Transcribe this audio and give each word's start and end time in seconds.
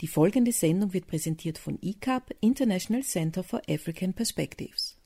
Die 0.00 0.06
folgende 0.06 0.52
Sendung 0.52 0.92
wird 0.92 1.08
präsentiert 1.08 1.58
von 1.58 1.76
ICAP, 1.82 2.36
International 2.40 3.02
Center 3.02 3.42
for 3.42 3.60
African 3.68 4.12
Perspectives. 4.12 4.96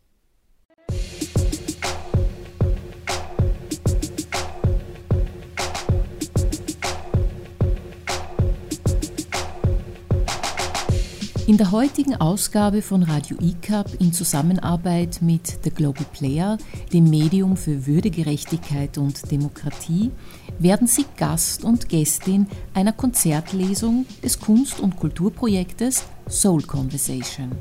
In 11.47 11.57
der 11.57 11.73
heutigen 11.73 12.15
Ausgabe 12.15 12.83
von 12.83 13.03
Radio 13.03 13.37
ICAP 13.41 14.01
in 14.01 14.13
Zusammenarbeit 14.13 15.21
mit 15.23 15.59
The 15.65 15.71
Global 15.71 16.05
Player, 16.13 16.57
dem 16.93 17.11
Medium 17.11 17.57
für 17.57 17.87
Würdegerechtigkeit 17.87 18.97
und 18.97 19.31
Demokratie, 19.31 20.13
werden 20.59 20.87
Sie 20.87 21.05
Gast 21.17 21.65
und 21.65 21.89
Gästin 21.89 22.47
einer 22.75 22.93
Konzertlesung 22.93 24.07
des 24.23 24.39
Kunst- 24.39 24.81
und 24.81 24.97
Kulturprojektes 24.97 26.05
Soul 26.29 26.63
Conversation. 26.63 27.53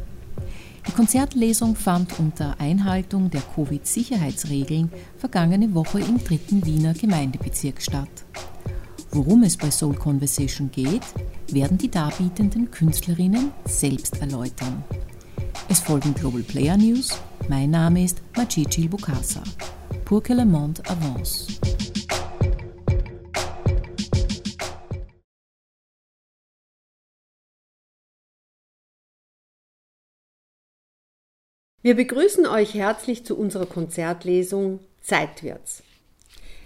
Die 0.88 0.91
Konzertlesung 0.91 1.75
fand 1.75 2.20
unter 2.20 2.59
Einhaltung 2.59 3.29
der 3.29 3.41
Covid-Sicherheitsregeln 3.41 4.91
vergangene 5.17 5.73
Woche 5.73 5.99
im 5.99 6.23
dritten 6.23 6.65
Wiener 6.65 6.93
Gemeindebezirk 6.93 7.81
statt. 7.81 8.09
Worum 9.12 9.43
es 9.43 9.57
bei 9.57 9.70
Soul 9.70 9.95
Conversation 9.95 10.71
geht, 10.71 11.03
werden 11.51 11.77
die 11.77 11.91
darbietenden 11.91 12.71
Künstlerinnen 12.71 13.51
selbst 13.65 14.21
erläutern. 14.21 14.84
Es 15.70 15.79
folgen 15.79 16.13
Global 16.13 16.41
Player 16.41 16.77
News. 16.77 17.20
Mein 17.48 17.71
Name 17.71 18.03
ist 18.03 18.21
Machichil 18.35 18.89
Bukasa. 18.89 19.43
Pour 20.05 20.23
que 20.23 20.34
le 20.34 20.45
monde 20.45 20.81
avance. 20.89 21.48
Wir 31.84 31.96
begrüßen 31.96 32.46
euch 32.46 32.76
herzlich 32.76 33.26
zu 33.26 33.35
unserer 33.35 33.65
Konzertlesung 33.65 34.82
Zeitwärts. 35.01 35.82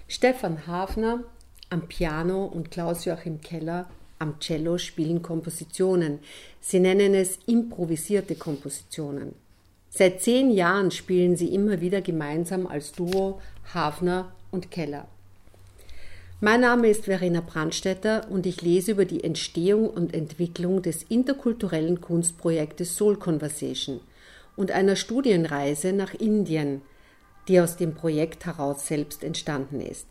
Stefan 0.09 0.67
Hafner 0.67 1.23
am 1.69 1.88
Piano 1.88 2.44
und 2.44 2.69
Klaus-Joachim 2.69 3.39
Keller 3.39 3.89
am 4.19 4.41
Cello 4.41 4.77
spielen 4.77 5.22
Kompositionen. 5.22 6.19
Sie 6.59 6.81
nennen 6.81 7.13
es 7.13 7.39
improvisierte 7.45 8.35
Kompositionen. 8.35 9.33
Seit 9.89 10.22
zehn 10.22 10.52
Jahren 10.52 10.91
spielen 10.91 11.38
sie 11.38 11.55
immer 11.55 11.79
wieder 11.79 12.02
gemeinsam 12.02 12.67
als 12.67 12.91
Duo 12.91 13.39
Hafner 13.73 14.33
und 14.52 14.69
Keller. 14.69 15.07
Mein 16.41 16.59
Name 16.59 16.89
ist 16.89 17.05
Verena 17.05 17.39
Brandstetter 17.39 18.29
und 18.29 18.45
ich 18.45 18.61
lese 18.61 18.91
über 18.91 19.05
die 19.05 19.23
Entstehung 19.23 19.89
und 19.89 20.13
Entwicklung 20.13 20.81
des 20.81 21.03
interkulturellen 21.03 22.02
Kunstprojektes 22.02 22.97
Soul 22.97 23.16
Conversation 23.16 24.02
und 24.55 24.71
einer 24.71 24.95
Studienreise 24.95 25.93
nach 25.93 26.13
Indien, 26.13 26.81
die 27.47 27.59
aus 27.59 27.77
dem 27.77 27.93
Projekt 27.93 28.45
heraus 28.45 28.87
selbst 28.87 29.23
entstanden 29.23 29.81
ist. 29.81 30.07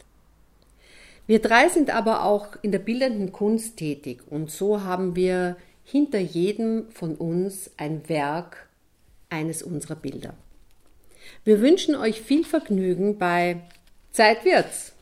Wir 1.26 1.40
drei 1.40 1.68
sind 1.68 1.94
aber 1.94 2.24
auch 2.24 2.56
in 2.62 2.70
der 2.70 2.78
bildenden 2.78 3.32
Kunst 3.32 3.78
tätig 3.78 4.22
und 4.28 4.50
so 4.50 4.82
haben 4.82 5.16
wir 5.16 5.56
hinter 5.82 6.18
jedem 6.18 6.90
von 6.90 7.16
uns 7.16 7.70
ein 7.76 8.08
Werk 8.08 8.68
eines 9.30 9.62
unserer 9.62 9.96
Bilder. 9.96 10.34
Wir 11.44 11.60
wünschen 11.60 11.94
euch 11.94 12.20
viel 12.20 12.44
Vergnügen 12.44 13.18
bei 13.18 13.60
Zeit 14.12 14.44
wird's! 14.44 14.93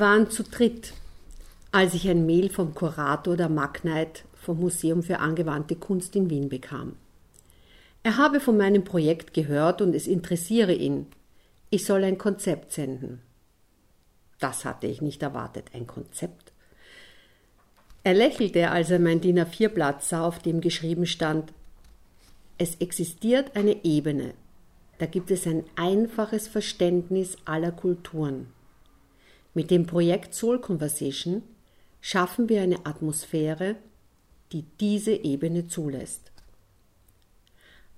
Wir 0.00 0.06
waren 0.06 0.30
zu 0.30 0.44
dritt, 0.44 0.94
als 1.72 1.92
ich 1.92 2.08
ein 2.08 2.24
Mail 2.24 2.48
vom 2.48 2.74
Kurator 2.74 3.36
der 3.36 3.50
Magnite 3.50 4.22
vom 4.32 4.58
Museum 4.58 5.02
für 5.02 5.18
angewandte 5.18 5.76
Kunst 5.76 6.16
in 6.16 6.30
Wien 6.30 6.48
bekam. 6.48 6.96
Er 8.02 8.16
habe 8.16 8.40
von 8.40 8.56
meinem 8.56 8.82
Projekt 8.82 9.34
gehört 9.34 9.82
und 9.82 9.94
es 9.94 10.06
interessiere 10.06 10.72
ihn. 10.72 11.04
Ich 11.68 11.84
soll 11.84 12.02
ein 12.04 12.16
Konzept 12.16 12.72
senden. 12.72 13.20
Das 14.38 14.64
hatte 14.64 14.86
ich 14.86 15.02
nicht 15.02 15.22
erwartet, 15.22 15.66
ein 15.74 15.86
Konzept. 15.86 16.54
Er 18.02 18.14
lächelte, 18.14 18.70
als 18.70 18.90
er 18.90 19.00
mein 19.00 19.20
DIN 19.20 19.38
A4-Blatt 19.38 20.02
sah, 20.02 20.24
auf 20.24 20.38
dem 20.38 20.62
geschrieben 20.62 21.04
stand 21.04 21.52
Es 22.56 22.76
existiert 22.76 23.54
eine 23.54 23.84
Ebene, 23.84 24.32
da 24.96 25.04
gibt 25.04 25.30
es 25.30 25.46
ein 25.46 25.64
einfaches 25.76 26.48
Verständnis 26.48 27.36
aller 27.44 27.72
Kulturen. 27.72 28.46
Mit 29.52 29.70
dem 29.70 29.86
Projekt 29.86 30.34
Soul 30.34 30.60
Conversation 30.60 31.42
schaffen 32.00 32.48
wir 32.48 32.62
eine 32.62 32.86
Atmosphäre, 32.86 33.76
die 34.52 34.64
diese 34.80 35.12
Ebene 35.12 35.66
zulässt. 35.66 36.30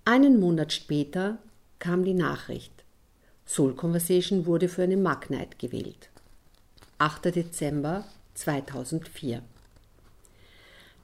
Einen 0.05 0.41
Monat 0.41 0.73
später 0.73 1.39
kam 1.79 2.05
die 2.05 2.15
Nachricht. 2.15 2.73
Soul 3.47 3.75
Conversation 3.75 4.47
wurde 4.47 4.69
für 4.69 4.83
eine 4.83 4.97
Magnite 4.97 5.57
gewählt. 5.59 6.09
8. 6.99 7.27
Dezember 7.27 8.05
2004. 8.35 9.43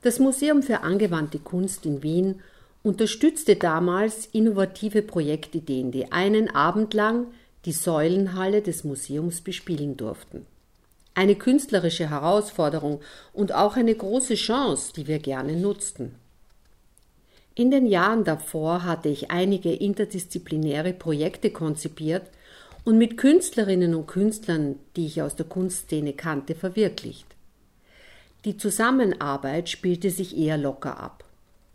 Das 0.03 0.19
Museum 0.19 0.63
für 0.63 0.81
angewandte 0.81 1.41
Kunst 1.41 1.85
in 1.85 2.03
Wien 2.03 2.41
unterstützte 2.83 3.57
damals 3.57 4.27
innovative 4.27 5.03
Projektideen, 5.03 5.91
die 5.91 6.13
einen 6.13 6.49
Abend 6.55 6.95
lang 6.95 7.27
die 7.65 7.73
Säulenhalle 7.73 8.63
des 8.63 8.85
Museums 8.85 9.41
bespielen 9.41 9.97
durften. 9.97 10.47
Eine 11.15 11.35
künstlerische 11.35 12.11
Herausforderung 12.11 13.01
und 13.33 13.53
auch 13.53 13.77
eine 13.77 13.95
große 13.95 14.35
Chance, 14.35 14.93
die 14.95 15.07
wir 15.07 15.19
gerne 15.19 15.57
nutzten. 15.57 16.15
In 17.55 17.73
den 17.73 17.87
Jahren 17.87 18.23
davor 18.23 18.85
hatte 18.85 19.09
ich 19.09 19.33
einige 19.33 19.73
interdisziplinäre 19.73 20.93
Projekte 20.93 21.51
konzipiert 21.51 22.23
und 22.85 22.99
mit 22.99 23.17
Künstlerinnen 23.17 23.97
und 23.97 24.07
Künstlern, 24.07 24.77
die 24.95 25.07
ich 25.07 25.21
aus 25.23 25.35
der 25.35 25.47
Kunstszene 25.47 26.13
kannte, 26.13 26.55
verwirklicht. 26.55 27.27
Die 28.45 28.57
Zusammenarbeit 28.57 29.69
spielte 29.69 30.11
sich 30.11 30.39
eher 30.39 30.57
locker 30.57 31.01
ab. 31.01 31.25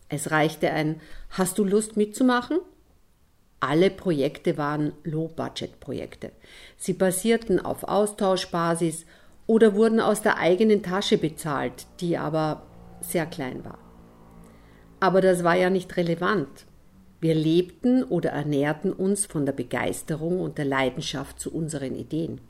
Es 0.07 0.31
reichte 0.31 0.71
ein 0.71 1.01
Hast 1.31 1.57
du 1.57 1.65
Lust 1.65 1.97
mitzumachen? 1.97 2.59
Alle 3.65 3.89
Projekte 3.89 4.57
waren 4.57 4.91
Low-Budget-Projekte. 5.05 6.33
Sie 6.75 6.91
basierten 6.91 7.61
auf 7.61 7.85
Austauschbasis 7.85 9.05
oder 9.47 9.73
wurden 9.73 10.01
aus 10.01 10.21
der 10.21 10.37
eigenen 10.37 10.83
Tasche 10.83 11.17
bezahlt, 11.17 11.87
die 12.01 12.17
aber 12.17 12.63
sehr 12.99 13.25
klein 13.25 13.63
war. 13.63 13.77
Aber 14.99 15.21
das 15.21 15.45
war 15.45 15.55
ja 15.55 15.69
nicht 15.69 15.95
relevant. 15.95 16.65
Wir 17.21 17.35
lebten 17.35 18.03
oder 18.03 18.31
ernährten 18.31 18.91
uns 18.91 19.25
von 19.25 19.45
der 19.45 19.53
Begeisterung 19.53 20.41
und 20.41 20.57
der 20.57 20.65
Leidenschaft 20.65 21.39
zu 21.39 21.49
unseren 21.49 21.95
Ideen. 21.95 22.41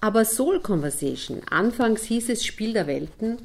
Aber 0.00 0.24
Soul 0.24 0.60
Conversation, 0.60 1.40
anfangs 1.50 2.04
hieß 2.04 2.28
es 2.28 2.46
Spiel 2.46 2.72
der 2.72 2.86
Welten, 2.86 3.38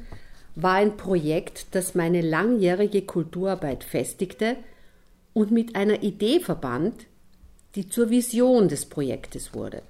war 0.54 0.74
ein 0.74 0.96
Projekt, 0.96 1.74
das 1.74 1.96
meine 1.96 2.20
langjährige 2.20 3.02
Kulturarbeit 3.02 3.82
festigte 3.82 4.56
und 5.34 5.50
mit 5.50 5.76
einer 5.76 6.02
Idee 6.02 6.40
verband, 6.40 7.06
die 7.74 7.88
zur 7.88 8.10
Vision 8.10 8.68
des 8.68 8.86
Projektes 8.86 9.54
wurde. 9.54 9.82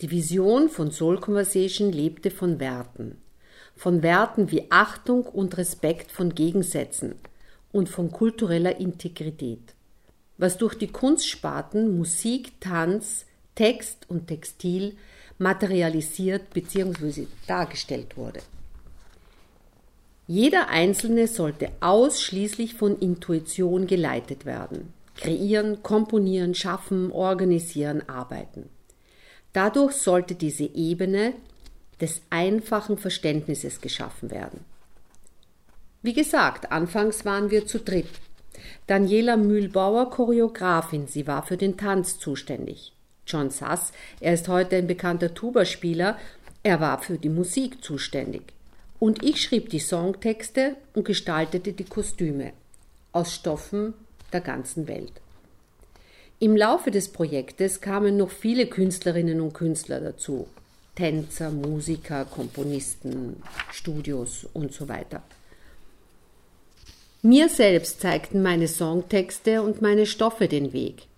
Die 0.00 0.10
Vision 0.10 0.68
von 0.68 0.90
Soul 0.90 1.20
Conversation 1.20 1.92
lebte 1.92 2.30
von 2.30 2.58
Werten, 2.58 3.18
von 3.76 4.02
Werten 4.02 4.50
wie 4.50 4.70
Achtung 4.70 5.24
und 5.24 5.56
Respekt 5.56 6.10
von 6.10 6.34
Gegensätzen 6.34 7.14
und 7.72 7.88
von 7.88 8.10
kultureller 8.10 8.78
Integrität, 8.80 9.74
was 10.38 10.58
durch 10.58 10.74
die 10.74 10.88
Kunstsparten 10.88 11.96
Musik, 11.96 12.60
Tanz, 12.60 13.26
Text 13.54 14.06
und 14.08 14.26
Textil 14.26 14.96
materialisiert 15.38 16.52
bzw. 16.54 17.26
dargestellt 17.46 18.16
wurde. 18.16 18.40
Jeder 20.26 20.68
Einzelne 20.68 21.26
sollte 21.28 21.70
ausschließlich 21.80 22.74
von 22.74 22.98
Intuition 22.98 23.86
geleitet 23.86 24.46
werden. 24.46 24.94
Kreieren, 25.16 25.82
komponieren, 25.82 26.54
schaffen, 26.54 27.12
organisieren, 27.12 28.08
arbeiten. 28.08 28.70
Dadurch 29.52 29.92
sollte 29.92 30.34
diese 30.34 30.64
Ebene 30.64 31.34
des 32.00 32.22
einfachen 32.30 32.96
Verständnisses 32.96 33.80
geschaffen 33.80 34.30
werden. 34.30 34.64
Wie 36.02 36.14
gesagt, 36.14 36.72
anfangs 36.72 37.24
waren 37.24 37.50
wir 37.50 37.66
zu 37.66 37.78
dritt. 37.78 38.08
Daniela 38.86 39.36
Mühlbauer, 39.36 40.10
Choreografin, 40.10 41.06
sie 41.06 41.26
war 41.26 41.44
für 41.44 41.56
den 41.56 41.76
Tanz 41.76 42.18
zuständig. 42.18 42.92
John 43.26 43.50
Sass, 43.50 43.92
er 44.20 44.34
ist 44.34 44.48
heute 44.48 44.76
ein 44.76 44.86
bekannter 44.86 45.34
Tuba-Spieler, 45.34 46.18
er 46.62 46.80
war 46.80 47.00
für 47.00 47.18
die 47.18 47.28
Musik 47.28 47.84
zuständig. 47.84 48.53
Und 49.04 49.22
ich 49.22 49.42
schrieb 49.42 49.68
die 49.68 49.80
Songtexte 49.80 50.76
und 50.94 51.04
gestaltete 51.04 51.74
die 51.74 51.84
Kostüme 51.84 52.54
aus 53.12 53.34
Stoffen 53.34 53.92
der 54.32 54.40
ganzen 54.40 54.88
Welt. 54.88 55.12
Im 56.38 56.56
Laufe 56.56 56.90
des 56.90 57.12
Projektes 57.12 57.82
kamen 57.82 58.16
noch 58.16 58.30
viele 58.30 58.66
Künstlerinnen 58.66 59.42
und 59.42 59.52
Künstler 59.52 60.00
dazu. 60.00 60.48
Tänzer, 60.94 61.50
Musiker, 61.50 62.24
Komponisten, 62.24 63.42
Studios 63.72 64.46
und 64.54 64.72
so 64.72 64.88
weiter. 64.88 65.22
Mir 67.20 67.50
selbst 67.50 68.00
zeigten 68.00 68.40
meine 68.40 68.68
Songtexte 68.68 69.60
und 69.60 69.82
meine 69.82 70.06
Stoffe 70.06 70.48
den 70.48 70.72
Weg 70.72 71.08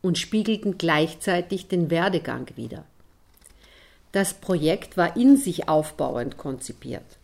und 0.00 0.16
spiegelten 0.16 0.78
gleichzeitig 0.78 1.68
den 1.68 1.90
Werdegang 1.90 2.46
wider. 2.56 2.86
Das 4.12 4.34
Projekt 4.34 4.96
war 4.96 5.16
in 5.16 5.36
sich 5.36 5.68
aufbauend 5.68 6.36
konzipiert. 6.36 7.18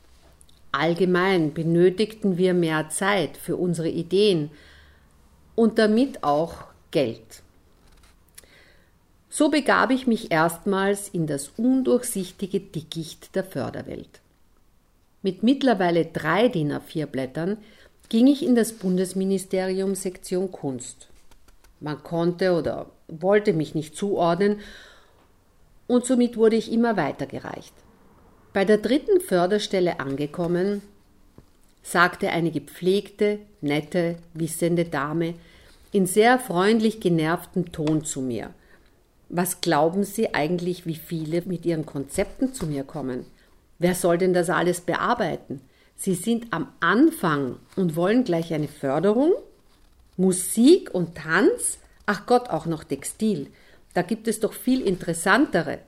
Allgemein 0.72 1.54
benötigten 1.54 2.38
wir 2.38 2.54
mehr 2.54 2.88
Zeit 2.88 3.36
für 3.36 3.56
unsere 3.56 3.88
Ideen 3.88 4.50
und 5.54 5.78
damit 5.78 6.24
auch 6.24 6.64
Geld. 6.90 7.42
So 9.28 9.50
begab 9.50 9.90
ich 9.90 10.06
mich 10.06 10.30
erstmals 10.30 11.08
in 11.08 11.26
das 11.26 11.50
undurchsichtige 11.56 12.60
Dickicht 12.60 13.34
der 13.34 13.44
Förderwelt. 13.44 14.20
Mit 15.22 15.42
mittlerweile 15.42 16.06
drei 16.06 16.48
DIN 16.48 16.72
A4 16.72 17.06
Blättern 17.06 17.58
ging 18.08 18.26
ich 18.26 18.42
in 18.42 18.54
das 18.54 18.72
Bundesministerium 18.72 19.94
Sektion 19.94 20.50
Kunst. 20.50 21.08
Man 21.80 22.02
konnte 22.02 22.52
oder 22.52 22.86
wollte 23.08 23.52
mich 23.52 23.74
nicht 23.74 23.96
zuordnen 23.96 24.60
und 25.88 26.06
somit 26.06 26.36
wurde 26.36 26.54
ich 26.54 26.70
immer 26.70 26.96
weitergereicht. 26.96 27.74
Bei 28.52 28.64
der 28.64 28.78
dritten 28.78 29.20
Förderstelle 29.20 29.98
angekommen, 29.98 30.82
sagte 31.82 32.30
eine 32.30 32.52
gepflegte, 32.52 33.40
nette, 33.60 34.16
wissende 34.34 34.84
Dame 34.84 35.34
in 35.90 36.06
sehr 36.06 36.38
freundlich 36.38 37.00
genervtem 37.00 37.72
Ton 37.72 38.04
zu 38.04 38.20
mir. 38.20 38.50
Was 39.30 39.60
glauben 39.60 40.04
Sie 40.04 40.34
eigentlich, 40.34 40.86
wie 40.86 40.94
viele 40.94 41.42
mit 41.42 41.66
ihren 41.66 41.86
Konzepten 41.86 42.54
zu 42.54 42.66
mir 42.66 42.84
kommen? 42.84 43.26
Wer 43.78 43.94
soll 43.94 44.18
denn 44.18 44.34
das 44.34 44.50
alles 44.50 44.80
bearbeiten? 44.80 45.60
Sie 45.96 46.14
sind 46.14 46.46
am 46.52 46.68
Anfang 46.80 47.56
und 47.76 47.96
wollen 47.96 48.24
gleich 48.24 48.52
eine 48.54 48.68
Förderung? 48.68 49.32
Musik 50.16 50.94
und 50.94 51.16
Tanz? 51.16 51.78
Ach 52.06 52.26
Gott, 52.26 52.50
auch 52.50 52.66
noch 52.66 52.84
Textil. 52.84 53.48
Da 53.98 54.02
gibt 54.02 54.28
es 54.28 54.38
doch 54.38 54.52
viel 54.52 54.82
interessantere. 54.82 55.80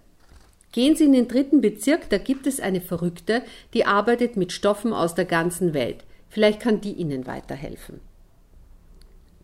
Gehen 0.73 0.97
Sie 0.97 1.05
in 1.05 1.13
den 1.13 1.29
dritten 1.29 1.61
Bezirk, 1.61 2.11
da 2.11 2.19
gibt 2.19 2.49
es 2.49 2.59
eine 2.59 2.81
Verrückte, 2.81 3.45
die 3.73 3.87
arbeitet 3.87 4.37
mit 4.37 4.51
Stoffen 4.51 4.93
aus 4.93 5.15
der 5.15 5.27
ganzen 5.27 5.75
Welt. 5.75 6.03
Vielleicht 6.29 6.59
kann 6.59 6.81
die 6.81 6.95
Ihnen 6.95 7.29
weiterhelfen. 7.29 8.01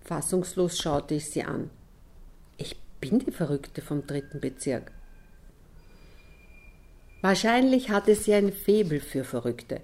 Fassungslos 0.04 0.78
schaute 0.78 1.14
ich 1.14 1.30
sie 1.30 1.44
an. 1.44 1.70
Ich 2.56 2.74
bin 3.00 3.20
die 3.20 3.30
Verrückte 3.30 3.82
vom 3.82 4.04
dritten 4.04 4.40
Bezirk. 4.40 4.90
Wahrscheinlich 7.22 7.90
hatte 7.90 8.16
sie 8.16 8.34
ein 8.34 8.52
Febel 8.52 8.98
für 8.98 9.22
Verrückte, 9.22 9.80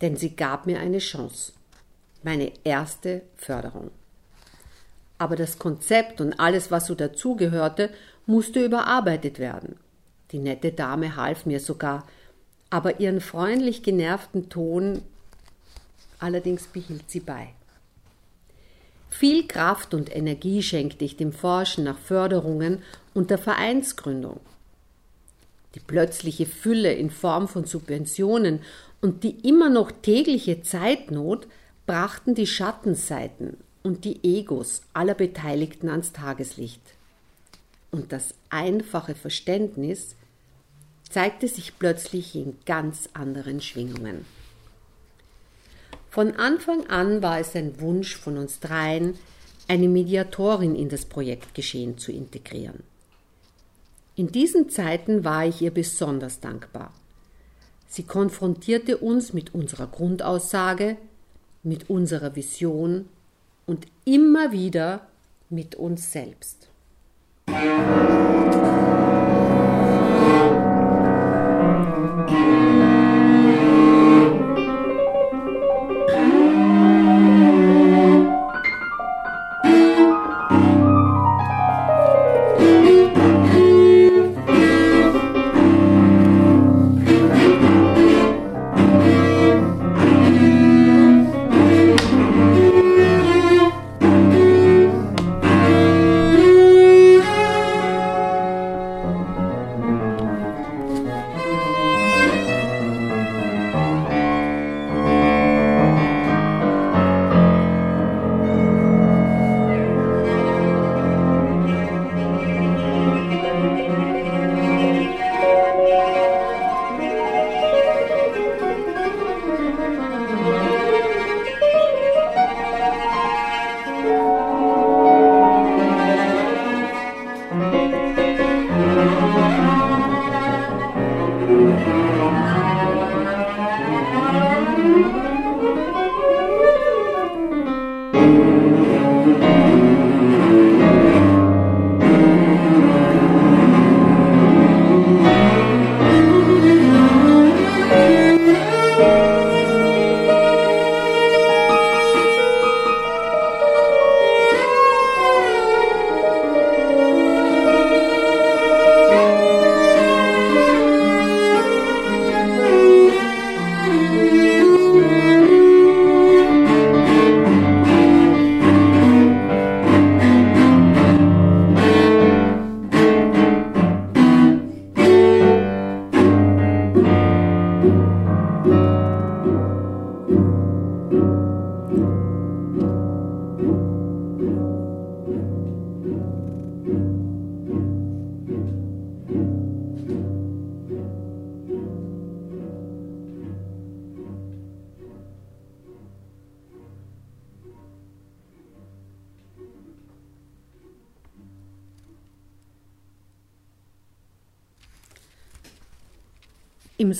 denn 0.00 0.16
sie 0.16 0.34
gab 0.34 0.66
mir 0.66 0.80
eine 0.80 0.98
Chance. 0.98 1.52
Meine 2.24 2.50
erste 2.64 3.22
Förderung 3.36 3.92
aber 5.24 5.36
das 5.36 5.58
Konzept 5.58 6.20
und 6.20 6.38
alles, 6.38 6.70
was 6.70 6.84
so 6.84 6.94
dazugehörte, 6.94 7.88
musste 8.26 8.62
überarbeitet 8.62 9.38
werden. 9.38 9.76
Die 10.32 10.38
nette 10.38 10.70
Dame 10.70 11.16
half 11.16 11.46
mir 11.46 11.60
sogar, 11.60 12.06
aber 12.68 13.00
ihren 13.00 13.22
freundlich 13.22 13.82
genervten 13.82 14.50
Ton 14.50 15.00
allerdings 16.18 16.66
behielt 16.66 17.10
sie 17.10 17.20
bei. 17.20 17.54
Viel 19.08 19.46
Kraft 19.48 19.94
und 19.94 20.14
Energie 20.14 20.62
schenkte 20.62 21.06
ich 21.06 21.16
dem 21.16 21.32
Forschen 21.32 21.84
nach 21.84 21.98
Förderungen 21.98 22.82
und 23.14 23.30
der 23.30 23.38
Vereinsgründung. 23.38 24.40
Die 25.74 25.80
plötzliche 25.80 26.44
Fülle 26.44 26.92
in 26.92 27.08
Form 27.08 27.48
von 27.48 27.64
Subventionen 27.64 28.60
und 29.00 29.24
die 29.24 29.48
immer 29.48 29.70
noch 29.70 29.90
tägliche 29.90 30.60
Zeitnot 30.60 31.46
brachten 31.86 32.34
die 32.34 32.46
Schattenseiten 32.46 33.56
und 33.84 34.04
die 34.04 34.18
Egos 34.24 34.82
aller 34.94 35.14
Beteiligten 35.14 35.88
ans 35.88 36.12
Tageslicht. 36.12 36.80
Und 37.92 38.12
das 38.12 38.34
einfache 38.50 39.14
Verständnis 39.14 40.16
zeigte 41.08 41.46
sich 41.46 41.78
plötzlich 41.78 42.34
in 42.34 42.56
ganz 42.66 43.08
anderen 43.12 43.60
Schwingungen. 43.60 44.24
Von 46.10 46.32
Anfang 46.32 46.86
an 46.88 47.22
war 47.22 47.38
es 47.38 47.54
ein 47.54 47.80
Wunsch 47.80 48.16
von 48.16 48.38
uns 48.38 48.58
dreien, 48.58 49.16
eine 49.68 49.88
Mediatorin 49.88 50.74
in 50.74 50.88
das 50.88 51.04
Projektgeschehen 51.04 51.98
zu 51.98 52.10
integrieren. 52.10 52.82
In 54.16 54.28
diesen 54.28 54.70
Zeiten 54.70 55.24
war 55.24 55.46
ich 55.46 55.60
ihr 55.60 55.72
besonders 55.72 56.40
dankbar. 56.40 56.92
Sie 57.86 58.04
konfrontierte 58.04 58.98
uns 58.98 59.32
mit 59.32 59.54
unserer 59.54 59.88
Grundaussage, 59.88 60.96
mit 61.62 61.90
unserer 61.90 62.34
Vision 62.34 63.08
und 63.66 63.86
immer 64.04 64.52
wieder 64.52 65.06
mit 65.50 65.74
uns 65.74 66.12
selbst. 66.12 66.68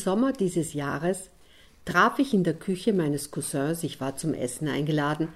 Sommer 0.04 0.32
dieses 0.32 0.74
Jahres 0.74 1.30
traf 1.86 2.18
ich 2.18 2.34
in 2.34 2.44
der 2.44 2.52
Küche 2.52 2.92
meines 2.92 3.30
Cousins, 3.30 3.82
ich 3.82 4.00
war 4.00 4.16
zum 4.16 4.34
Essen 4.34 4.68
eingeladen, 4.68 5.28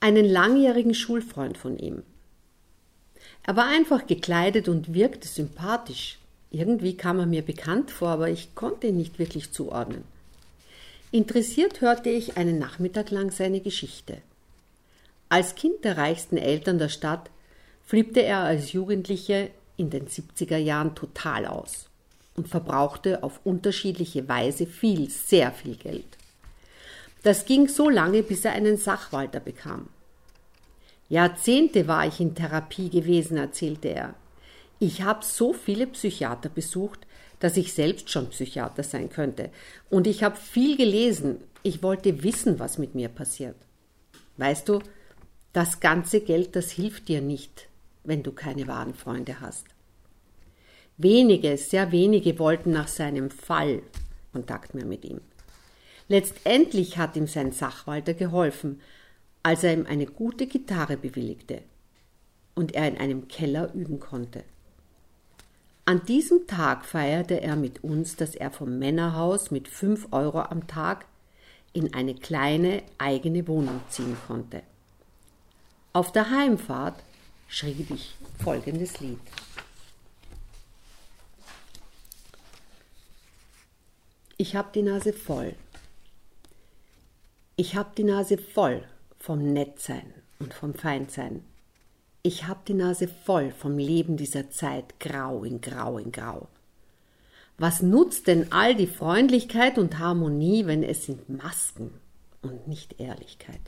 einen 0.00 0.26
langjährigen 0.26 0.94
Schulfreund 0.94 1.56
von 1.56 1.78
ihm. 1.78 2.02
Er 3.42 3.56
war 3.56 3.66
einfach 3.66 4.06
gekleidet 4.06 4.68
und 4.68 4.92
wirkte 4.92 5.26
sympathisch. 5.26 6.18
Irgendwie 6.50 6.96
kam 6.96 7.18
er 7.18 7.26
mir 7.26 7.42
bekannt 7.42 7.90
vor, 7.90 8.10
aber 8.10 8.28
ich 8.28 8.54
konnte 8.54 8.88
ihn 8.88 8.98
nicht 8.98 9.18
wirklich 9.18 9.52
zuordnen. 9.52 10.04
Interessiert 11.10 11.80
hörte 11.80 12.10
ich 12.10 12.36
einen 12.36 12.58
Nachmittag 12.58 13.10
lang 13.10 13.30
seine 13.30 13.60
Geschichte. 13.60 14.18
Als 15.30 15.54
Kind 15.54 15.84
der 15.84 15.96
reichsten 15.96 16.36
Eltern 16.36 16.78
der 16.78 16.90
Stadt 16.90 17.30
flippte 17.86 18.22
er 18.22 18.40
als 18.40 18.72
Jugendliche 18.72 19.50
in 19.78 19.88
den 19.88 20.06
70er 20.06 20.58
Jahren 20.58 20.94
total 20.94 21.46
aus 21.46 21.88
und 22.36 22.48
verbrauchte 22.48 23.22
auf 23.22 23.40
unterschiedliche 23.44 24.28
Weise 24.28 24.66
viel, 24.66 25.10
sehr 25.10 25.52
viel 25.52 25.76
Geld. 25.76 26.18
Das 27.22 27.44
ging 27.44 27.68
so 27.68 27.88
lange, 27.88 28.22
bis 28.22 28.44
er 28.44 28.52
einen 28.52 28.76
Sachwalter 28.76 29.40
bekam. 29.40 29.88
Jahrzehnte 31.08 31.88
war 31.88 32.06
ich 32.06 32.20
in 32.20 32.34
Therapie 32.34 32.90
gewesen, 32.90 33.36
erzählte 33.36 33.88
er. 33.88 34.14
Ich 34.78 35.02
habe 35.02 35.24
so 35.24 35.52
viele 35.52 35.86
Psychiater 35.86 36.48
besucht, 36.48 37.06
dass 37.38 37.56
ich 37.56 37.72
selbst 37.72 38.10
schon 38.10 38.30
Psychiater 38.30 38.82
sein 38.82 39.10
könnte. 39.10 39.50
Und 39.90 40.06
ich 40.06 40.22
habe 40.22 40.36
viel 40.36 40.76
gelesen. 40.76 41.38
Ich 41.62 41.82
wollte 41.82 42.22
wissen, 42.22 42.58
was 42.58 42.78
mit 42.78 42.94
mir 42.94 43.08
passiert. 43.08 43.56
Weißt 44.36 44.68
du, 44.68 44.80
das 45.52 45.80
ganze 45.80 46.20
Geld, 46.20 46.56
das 46.56 46.70
hilft 46.70 47.08
dir 47.08 47.20
nicht, 47.20 47.68
wenn 48.04 48.22
du 48.22 48.32
keine 48.32 48.66
wahren 48.66 48.94
Freunde 48.94 49.40
hast. 49.40 49.66
Wenige, 50.98 51.56
sehr 51.56 51.92
wenige 51.92 52.38
wollten 52.38 52.70
nach 52.70 52.88
seinem 52.88 53.30
Fall 53.30 53.82
Kontakt 54.32 54.74
mehr 54.74 54.84
mit 54.84 55.04
ihm. 55.04 55.20
Letztendlich 56.08 56.98
hat 56.98 57.16
ihm 57.16 57.26
sein 57.26 57.52
Sachwalter 57.52 58.12
geholfen, 58.12 58.80
als 59.42 59.64
er 59.64 59.72
ihm 59.72 59.86
eine 59.86 60.06
gute 60.06 60.46
Gitarre 60.46 60.96
bewilligte 60.96 61.62
und 62.54 62.74
er 62.74 62.88
in 62.88 62.98
einem 62.98 63.28
Keller 63.28 63.72
üben 63.74 63.98
konnte. 63.98 64.44
An 65.86 66.04
diesem 66.04 66.46
Tag 66.46 66.84
feierte 66.84 67.40
er 67.40 67.56
mit 67.56 67.82
uns, 67.84 68.16
dass 68.16 68.34
er 68.34 68.50
vom 68.50 68.78
Männerhaus 68.78 69.50
mit 69.50 69.68
fünf 69.68 70.08
Euro 70.10 70.40
am 70.40 70.66
Tag 70.66 71.06
in 71.72 71.94
eine 71.94 72.14
kleine 72.14 72.82
eigene 72.98 73.46
Wohnung 73.46 73.80
ziehen 73.88 74.16
konnte. 74.26 74.62
Auf 75.92 76.12
der 76.12 76.30
Heimfahrt 76.30 77.02
schrieb 77.48 77.90
ich 77.90 78.16
folgendes 78.42 79.00
Lied. 79.00 79.20
Ich 84.38 84.54
hab 84.54 84.74
die 84.74 84.82
Nase 84.82 85.14
voll. 85.14 85.54
Ich 87.56 87.74
hab 87.74 87.96
die 87.96 88.04
Nase 88.04 88.36
voll 88.36 88.84
vom 89.18 89.54
Nettsein 89.54 90.12
und 90.38 90.52
vom 90.52 90.74
Feindsein. 90.74 91.42
Ich 92.22 92.46
hab 92.46 92.66
die 92.66 92.74
Nase 92.74 93.08
voll 93.08 93.50
vom 93.50 93.78
Leben 93.78 94.18
dieser 94.18 94.50
Zeit, 94.50 95.00
grau 95.00 95.42
in 95.42 95.62
grau 95.62 95.96
in 95.96 96.12
grau. 96.12 96.48
Was 97.56 97.80
nutzt 97.80 98.26
denn 98.26 98.52
all 98.52 98.74
die 98.74 98.86
Freundlichkeit 98.86 99.78
und 99.78 99.98
Harmonie, 99.98 100.66
wenn 100.66 100.82
es 100.82 101.06
sind 101.06 101.30
Masken 101.30 101.94
und 102.42 102.68
nicht 102.68 103.00
Ehrlichkeit? 103.00 103.62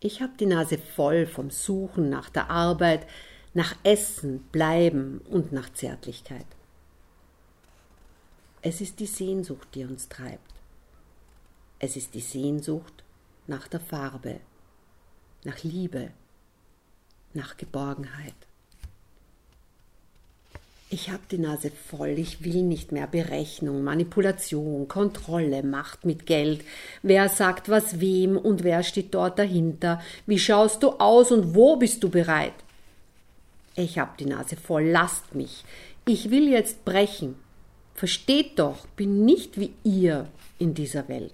Ich 0.00 0.20
hab 0.20 0.36
die 0.36 0.46
Nase 0.46 0.78
voll 0.78 1.26
vom 1.26 1.50
Suchen 1.50 2.10
nach 2.10 2.28
der 2.28 2.50
Arbeit, 2.50 3.06
nach 3.54 3.76
Essen, 3.84 4.40
Bleiben 4.50 5.20
und 5.30 5.52
nach 5.52 5.72
Zärtlichkeit. 5.72 6.55
Es 8.68 8.80
ist 8.80 8.98
die 8.98 9.06
Sehnsucht, 9.06 9.68
die 9.76 9.84
uns 9.84 10.08
treibt. 10.08 10.52
Es 11.78 11.96
ist 11.96 12.14
die 12.14 12.20
Sehnsucht 12.20 13.04
nach 13.46 13.68
der 13.68 13.78
Farbe, 13.78 14.40
nach 15.44 15.62
Liebe, 15.62 16.10
nach 17.32 17.56
Geborgenheit. 17.56 18.34
Ich 20.90 21.10
habe 21.10 21.22
die 21.30 21.38
Nase 21.38 21.70
voll, 21.70 22.18
ich 22.18 22.42
will 22.42 22.64
nicht 22.64 22.90
mehr 22.90 23.06
Berechnung, 23.06 23.84
Manipulation, 23.84 24.88
Kontrolle, 24.88 25.62
Macht 25.62 26.04
mit 26.04 26.26
Geld. 26.26 26.64
Wer 27.02 27.28
sagt 27.28 27.68
was 27.68 28.00
wem 28.00 28.36
und 28.36 28.64
wer 28.64 28.82
steht 28.82 29.14
dort 29.14 29.38
dahinter? 29.38 30.02
Wie 30.26 30.40
schaust 30.40 30.82
du 30.82 30.88
aus 30.98 31.30
und 31.30 31.54
wo 31.54 31.76
bist 31.76 32.02
du 32.02 32.08
bereit? 32.08 32.54
Ich 33.76 34.00
habe 34.00 34.16
die 34.18 34.26
Nase 34.26 34.56
voll, 34.56 34.88
lasst 34.88 35.36
mich. 35.36 35.62
Ich 36.04 36.30
will 36.30 36.48
jetzt 36.48 36.84
brechen, 36.84 37.36
Versteht 37.96 38.58
doch, 38.58 38.86
bin 38.88 39.24
nicht 39.24 39.58
wie 39.58 39.72
ihr 39.82 40.28
in 40.58 40.74
dieser 40.74 41.08
Welt. 41.08 41.32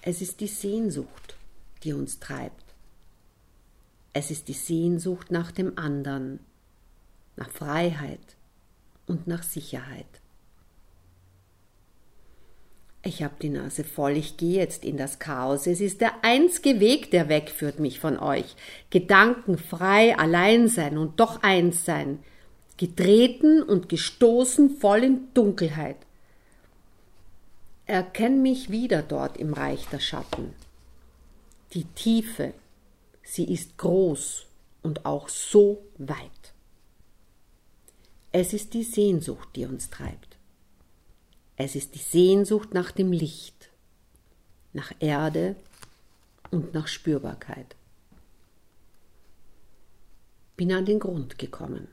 Es 0.00 0.22
ist 0.22 0.40
die 0.40 0.48
Sehnsucht, 0.48 1.36
die 1.84 1.92
uns 1.92 2.18
treibt. 2.18 2.64
Es 4.14 4.30
ist 4.30 4.48
die 4.48 4.54
Sehnsucht 4.54 5.30
nach 5.30 5.52
dem 5.52 5.76
anderen, 5.76 6.40
nach 7.36 7.50
Freiheit 7.50 8.36
und 9.06 9.26
nach 9.26 9.42
Sicherheit. 9.42 10.06
Ich 13.02 13.22
habe 13.22 13.34
die 13.42 13.50
Nase 13.50 13.84
voll, 13.84 14.12
ich 14.12 14.38
gehe 14.38 14.58
jetzt 14.58 14.84
in 14.84 14.96
das 14.96 15.18
Chaos. 15.18 15.66
Es 15.66 15.80
ist 15.80 16.00
der 16.00 16.24
einzige 16.24 16.80
Weg, 16.80 17.10
der 17.10 17.28
wegführt 17.28 17.78
mich 17.78 18.00
von 18.00 18.18
euch. 18.18 18.56
Gedanken 18.88 19.58
frei, 19.58 20.16
allein 20.16 20.68
sein 20.68 20.96
und 20.96 21.20
doch 21.20 21.42
eins 21.42 21.84
sein 21.84 22.20
getreten 22.76 23.62
und 23.62 23.88
gestoßen 23.88 24.76
voll 24.76 25.04
in 25.04 25.34
Dunkelheit. 25.34 25.96
Erkenn 27.86 28.42
mich 28.42 28.70
wieder 28.70 29.02
dort 29.02 29.36
im 29.36 29.52
Reich 29.52 29.86
der 29.88 30.00
Schatten. 30.00 30.54
Die 31.74 31.84
Tiefe, 31.84 32.54
sie 33.22 33.52
ist 33.52 33.76
groß 33.78 34.46
und 34.82 35.04
auch 35.04 35.28
so 35.28 35.82
weit. 35.98 36.54
Es 38.30 38.52
ist 38.52 38.74
die 38.74 38.84
Sehnsucht, 38.84 39.48
die 39.56 39.66
uns 39.66 39.90
treibt. 39.90 40.36
Es 41.56 41.76
ist 41.76 41.94
die 41.94 41.98
Sehnsucht 41.98 42.72
nach 42.72 42.90
dem 42.90 43.12
Licht, 43.12 43.70
nach 44.72 44.92
Erde 45.00 45.56
und 46.50 46.72
nach 46.72 46.88
Spürbarkeit. 46.88 47.76
Bin 50.56 50.72
an 50.72 50.86
den 50.86 50.98
Grund 50.98 51.38
gekommen 51.38 51.88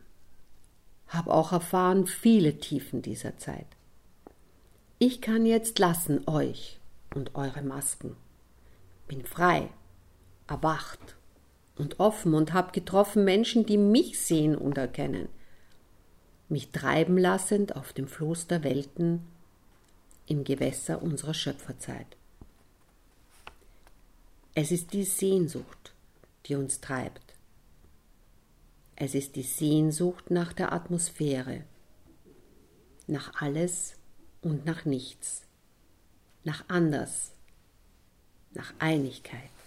habe 1.10 1.34
auch 1.34 1.52
erfahren 1.52 2.08
viele 2.08 2.58
Tiefen 2.60 3.02
dieser 3.02 3.38
Zeit. 3.38 3.66
Ich 5.00 5.22
kann 5.22 5.46
jetzt 5.46 5.80
lassen 5.80 6.28
euch 6.28 6.80
und 7.16 7.36
eure 7.36 7.64
Masken. 7.64 8.16
Bin 9.08 9.26
frei, 9.26 9.70
erwacht 10.48 11.18
und 11.78 12.00
offen 12.00 12.34
und 12.34 12.54
habe 12.54 12.72
getroffen 12.72 13.24
Menschen, 13.24 13.66
die 13.66 13.78
mich 13.78 14.20
sehen 14.20 14.56
und 14.56 14.78
erkennen. 14.78 15.30
Mich 16.48 16.72
treiben 16.72 17.18
lassend 17.18 17.76
auf 17.76 17.94
dem 17.94 18.08
Floß 18.08 18.48
der 18.48 18.64
Welten 18.64 19.22
im 20.28 20.44
Gewässer 20.44 21.02
unserer 21.02 21.34
Schöpferzeit. 21.34 22.18
Es 24.54 24.72
ist 24.72 24.94
die 24.94 25.04
Sehnsucht, 25.06 25.94
die 26.46 26.56
uns 26.56 26.82
treibt 26.82 27.29
es 29.00 29.16
ist 29.16 29.38
die 29.38 29.44
Sehnsucht 29.44 30.30
nach 30.30 30.52
der 30.52 30.74
Atmosphäre, 30.74 31.64
nach 33.08 33.42
alles 33.42 33.96
und 34.42 34.66
nach 34.66 34.84
nichts, 34.84 35.44
nach 36.44 36.66
anders, 36.68 37.32
nach 38.52 38.74
Einigkeit. 38.78 39.59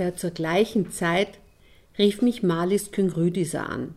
Ungefähr 0.00 0.16
zur 0.16 0.30
gleichen 0.30 0.90
Zeit 0.90 1.38
rief 1.98 2.22
mich 2.22 2.42
Marlies 2.42 2.90
Küngrüdiser 2.90 3.68
an. 3.68 3.94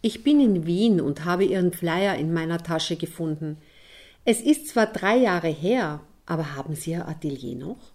Ich 0.00 0.22
bin 0.22 0.38
in 0.38 0.64
Wien 0.64 1.00
und 1.00 1.24
habe 1.24 1.44
ihren 1.44 1.72
Flyer 1.72 2.14
in 2.14 2.32
meiner 2.32 2.58
Tasche 2.58 2.94
gefunden. 2.94 3.56
Es 4.24 4.40
ist 4.40 4.68
zwar 4.68 4.86
drei 4.86 5.16
Jahre 5.16 5.48
her, 5.48 6.02
aber 6.24 6.54
haben 6.54 6.76
Sie 6.76 6.92
Ihr 6.92 7.08
Atelier 7.08 7.56
noch? 7.56 7.90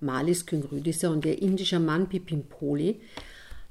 Marlies 0.00 0.46
Küngrüdiser 0.46 1.10
und 1.10 1.26
ihr 1.26 1.42
indischer 1.42 1.80
Mann 1.80 2.08
Pipimpoli 2.08 2.98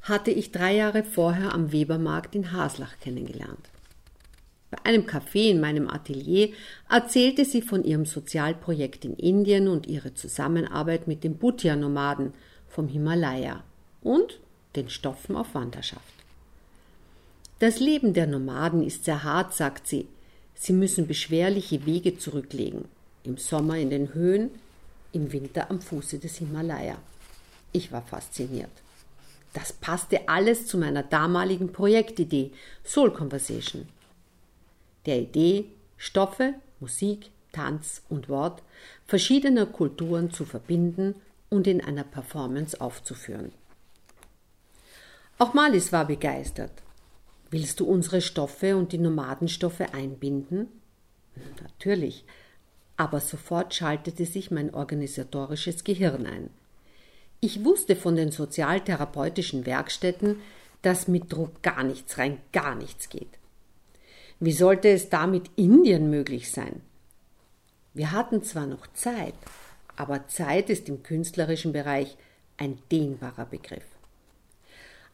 hatte 0.04 0.30
ich 0.30 0.52
drei 0.52 0.76
Jahre 0.76 1.04
vorher 1.04 1.56
am 1.56 1.72
Webermarkt 1.72 2.36
in 2.36 2.52
Haslach 2.52 3.00
kennengelernt. 3.00 3.72
Bei 4.70 4.78
einem 4.86 5.08
Café 5.08 5.50
in 5.50 5.60
meinem 5.60 5.90
Atelier 5.90 6.50
erzählte 6.92 7.44
sie 7.44 7.64
von 7.64 7.84
ihrem 7.84 8.06
Sozialprojekt 8.06 9.04
in 9.04 9.16
Indien 9.16 9.68
und 9.68 9.88
ihre 9.88 10.14
Zusammenarbeit 10.14 11.08
mit 11.08 11.24
den 11.24 11.38
Bhutia-Nomaden 11.38 12.34
vom 12.70 12.88
Himalaya 12.88 13.64
und 14.02 14.40
den 14.76 14.90
Stoffen 14.90 15.36
auf 15.36 15.56
Wanderschaft. 15.56 16.04
Das 17.60 17.80
Leben 17.80 18.14
der 18.14 18.28
Nomaden 18.28 18.84
ist 18.84 19.06
sehr 19.06 19.24
hart, 19.24 19.54
sagt 19.54 19.88
sie. 19.88 20.08
Sie 20.54 20.74
müssen 20.74 21.08
beschwerliche 21.08 21.86
Wege 21.86 22.18
zurücklegen. 22.18 22.86
Im 23.24 23.38
Sommer 23.38 23.78
in 23.78 23.90
den 23.90 24.14
Höhen, 24.14 24.52
im 25.12 25.32
Winter 25.32 25.70
am 25.72 25.82
Fuße 25.82 26.20
des 26.20 26.38
Himalaya. 26.38 26.98
Ich 27.72 27.92
war 27.92 28.04
fasziniert. 28.04 28.72
Das 29.54 29.74
passte 29.74 30.30
alles 30.30 30.68
zu 30.68 30.78
meiner 30.78 31.04
damaligen 31.04 31.72
Projektidee 31.72 32.52
Soul 32.84 33.12
Conversation 33.12 33.88
der 35.08 35.22
Idee, 35.22 35.66
Stoffe, 35.98 36.54
Musik, 36.80 37.32
Tanz 37.54 38.04
und 38.10 38.30
Wort 38.30 38.62
verschiedener 39.08 39.66
Kulturen 39.66 40.32
zu 40.32 40.46
verbinden 40.46 41.16
und 41.50 41.68
in 41.68 41.82
einer 41.82 42.04
Performance 42.04 42.80
aufzuführen. 42.80 43.52
Auch 45.40 45.54
Malis 45.54 45.92
war 45.92 46.06
begeistert. 46.06 46.72
Willst 47.50 47.80
du 47.80 47.86
unsere 47.86 48.22
Stoffe 48.22 48.76
und 48.76 48.92
die 48.92 48.98
Nomadenstoffe 48.98 49.82
einbinden? 49.94 50.68
Natürlich, 51.62 52.26
aber 52.98 53.20
sofort 53.20 53.74
schaltete 53.74 54.26
sich 54.26 54.52
mein 54.52 54.74
organisatorisches 54.74 55.84
Gehirn 55.84 56.26
ein. 56.26 56.50
Ich 57.40 57.64
wusste 57.64 57.96
von 57.96 58.16
den 58.16 58.32
sozialtherapeutischen 58.32 59.66
Werkstätten, 59.66 60.38
dass 60.82 61.08
mit 61.08 61.32
Druck 61.32 61.62
gar 61.62 61.84
nichts 61.84 62.18
rein 62.18 62.40
gar 62.52 62.76
nichts 62.76 63.10
geht. 63.10 63.38
Wie 64.40 64.52
sollte 64.52 64.90
es 64.90 65.10
da 65.10 65.28
mit 65.28 65.50
Indien 65.56 66.10
möglich 66.10 66.52
sein? 66.52 66.82
Wir 67.94 68.12
hatten 68.12 68.44
zwar 68.44 68.66
noch 68.66 68.88
Zeit, 68.94 69.34
aber 69.98 70.28
Zeit 70.28 70.70
ist 70.70 70.88
im 70.88 71.04
künstlerischen 71.04 71.74
Bereich 71.74 72.16
ein 72.56 72.80
dehnbarer 72.92 73.46
Begriff. 73.46 73.84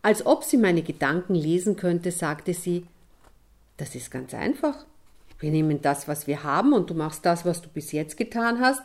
Als 0.02 0.26
ob 0.26 0.44
sie 0.44 0.58
meine 0.58 0.84
Gedanken 0.84 1.34
lesen 1.34 1.78
könnte, 1.78 2.12
sagte 2.12 2.54
sie, 2.54 2.86
das 3.78 3.96
ist 3.96 4.12
ganz 4.12 4.34
einfach. 4.34 4.86
Wir 5.40 5.50
nehmen 5.50 5.82
das, 5.82 6.08
was 6.08 6.28
wir 6.28 6.44
haben, 6.44 6.74
und 6.74 6.90
du 6.90 6.94
machst 6.94 7.26
das, 7.26 7.46
was 7.46 7.62
du 7.62 7.70
bis 7.70 7.92
jetzt 7.92 8.18
getan 8.18 8.60
hast, 8.60 8.84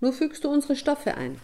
nur 0.00 0.12
fügst 0.12 0.44
du 0.44 0.50
unsere 0.50 0.76
Stoffe 0.76 1.14
ein. 1.14 1.40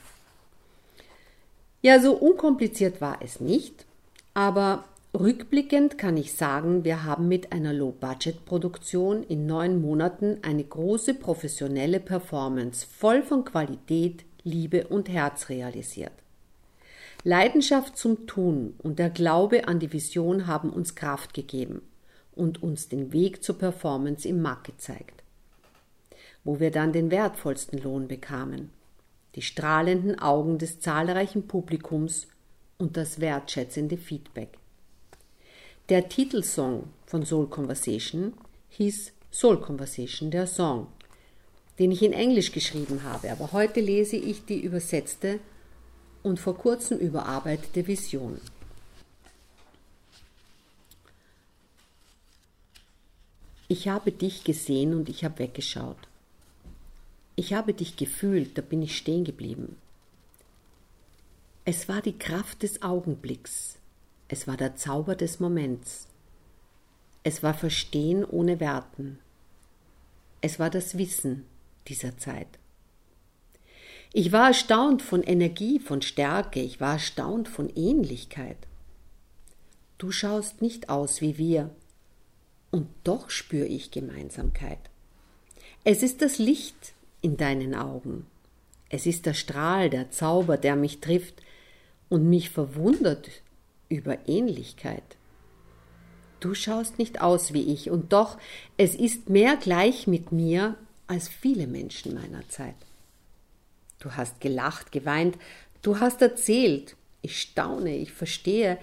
Ja, 1.81 2.01
so 2.01 2.13
unkompliziert 2.13 3.01
war 3.01 3.19
es 3.21 3.41
nicht, 3.41 3.87
aber 4.35 4.85
Rückblickend 5.15 5.99
kann 5.99 6.17
ich 6.17 6.33
sagen, 6.33 6.85
wir 6.85 7.05
haben 7.05 7.29
mit 7.29 7.53
einer 7.53 7.75
Low-Budget-Produktion 7.75 9.23
in 9.25 9.45
neun 9.45 9.83
Monaten 9.83 10.39
eine 10.41 10.65
große 10.65 11.13
professionelle 11.13 12.01
Performance 12.01 12.87
voll 12.87 13.23
von 13.23 13.45
Qualität, 13.45 14.25
Liebe 14.43 14.87
und 14.87 15.11
Herz 15.11 15.51
realisiert. 15.51 16.13
Leidenschaft 17.25 17.99
zum 17.99 18.27
Tun 18.27 18.73
und 18.79 18.99
der 18.99 19.11
Glaube 19.11 19.69
an 19.69 19.81
die 19.81 19.93
Vision 19.93 20.47
haben 20.47 20.71
uns 20.71 20.95
Kraft 20.95 21.35
gegeben 21.35 21.83
und 22.35 22.63
uns 22.63 22.89
den 22.89 23.13
Weg 23.13 23.45
zur 23.45 23.59
Performance 23.59 24.27
im 24.27 24.41
Markt 24.41 24.65
gezeigt. 24.65 25.23
Wo 26.43 26.59
wir 26.59 26.71
dann 26.71 26.95
den 26.95 27.11
wertvollsten 27.11 27.79
Lohn 27.79 28.09
bekamen. 28.09 28.71
Die 29.35 29.43
strahlenden 29.43 30.19
Augen 30.19 30.57
des 30.57 30.81
zahlreichen 30.81 31.47
Publikums 31.47 32.29
und 32.79 32.97
das 32.97 33.21
wertschätzende 33.21 33.99
Feedback. 33.99 34.59
Der 35.93 36.09
Titelsong 36.09 36.85
von 37.05 37.27
Soul 37.27 37.51
Conversation 37.51 38.33
hieß 38.71 39.13
Soul 39.31 39.61
Conversation, 39.61 40.31
der 40.31 40.47
Song, 40.47 40.87
den 41.79 41.93
ich 41.93 42.03
in 42.03 42.15
Englisch 42.15 42.51
geschrieben 42.51 43.03
habe, 43.03 43.31
aber 43.31 43.53
heute 43.53 43.81
lese 43.81 44.17
ich 44.17 44.47
die 44.47 44.59
übersetzte 44.59 45.39
und 46.23 46.41
vor 46.41 46.57
kurzem 46.57 46.97
überarbeitete 46.97 47.87
Vision. 47.87 48.41
Ich 53.69 53.89
habe 53.89 54.13
dich 54.13 54.45
gesehen 54.45 54.95
und 54.95 55.11
ich 55.11 55.27
habe 55.27 55.41
weggeschaut. 55.41 55.99
Ich 57.37 57.53
habe 57.53 57.75
dich 57.75 57.99
gefühlt, 57.99 58.57
da 58.57 58.63
bin 58.63 58.81
ich 58.81 58.97
stehen 58.97 59.25
geblieben. 59.25 59.77
Es 61.67 61.87
war 61.87 62.01
die 62.01 62.17
Kraft 62.17 62.63
des 62.63 62.81
Augenblicks, 62.81 63.77
es 64.33 64.47
war 64.47 64.57
der 64.57 64.77
Zauber 64.77 65.15
des 65.15 65.41
Moments. 65.41 66.09
Es 67.23 67.43
war 67.43 67.53
Verstehen 67.53 68.25
ohne 68.25 68.61
Werten. 68.61 69.19
Es 70.41 70.59
war 70.59 70.71
das 70.71 70.97
Wissen 70.97 71.45
dieser 71.87 72.17
Zeit. 72.17 72.49
Ich 74.15 74.33
war 74.33 74.49
erstaunt 74.49 75.03
von 75.03 75.23
Energie, 75.23 75.79
von 75.79 76.01
Stärke, 76.01 76.63
ich 76.63 76.81
war 76.81 76.95
erstaunt 76.95 77.47
von 77.47 77.69
Ähnlichkeit. 77.77 78.57
Du 79.99 80.11
schaust 80.11 80.63
nicht 80.63 80.89
aus 80.89 81.21
wie 81.21 81.37
wir, 81.37 81.69
und 82.71 82.89
doch 83.05 83.29
spüre 83.29 83.67
ich 83.67 83.91
Gemeinsamkeit. 83.91 84.81
Es 85.85 86.03
ist 86.03 86.23
das 86.23 86.39
Licht 86.39 86.95
in 87.21 87.37
deinen 87.37 87.75
Augen. 87.75 88.25
Es 88.89 89.05
ist 89.05 89.27
der 89.27 89.35
Strahl, 89.35 89.91
der 89.91 90.11
Zauber, 90.11 90.57
der 90.57 90.75
mich 90.75 91.01
trifft 91.01 91.43
und 92.09 92.31
mich 92.31 92.49
verwundert 92.49 93.29
über 93.93 94.29
Ähnlichkeit. 94.29 95.03
Du 96.41 96.55
schaust 96.55 96.99
nicht 96.99 97.21
aus 97.21 97.53
wie 97.53 97.73
ich, 97.73 97.91
und 97.91 98.13
doch, 98.13 98.37
es 98.77 98.95
ist 98.95 99.29
mehr 99.29 99.57
gleich 99.57 100.07
mit 100.07 100.33
mir 100.33 100.77
als 101.07 101.29
viele 101.29 101.67
Menschen 101.67 102.15
meiner 102.15 102.49
Zeit. 102.49 102.75
Du 104.01 104.13
hast 104.13 104.41
gelacht, 104.41 104.91
geweint, 104.91 105.39
du 105.83 106.01
hast 106.01 106.21
erzählt, 106.21 106.97
ich 107.21 107.41
staune, 107.41 107.95
ich 107.97 108.13
verstehe, 108.13 108.79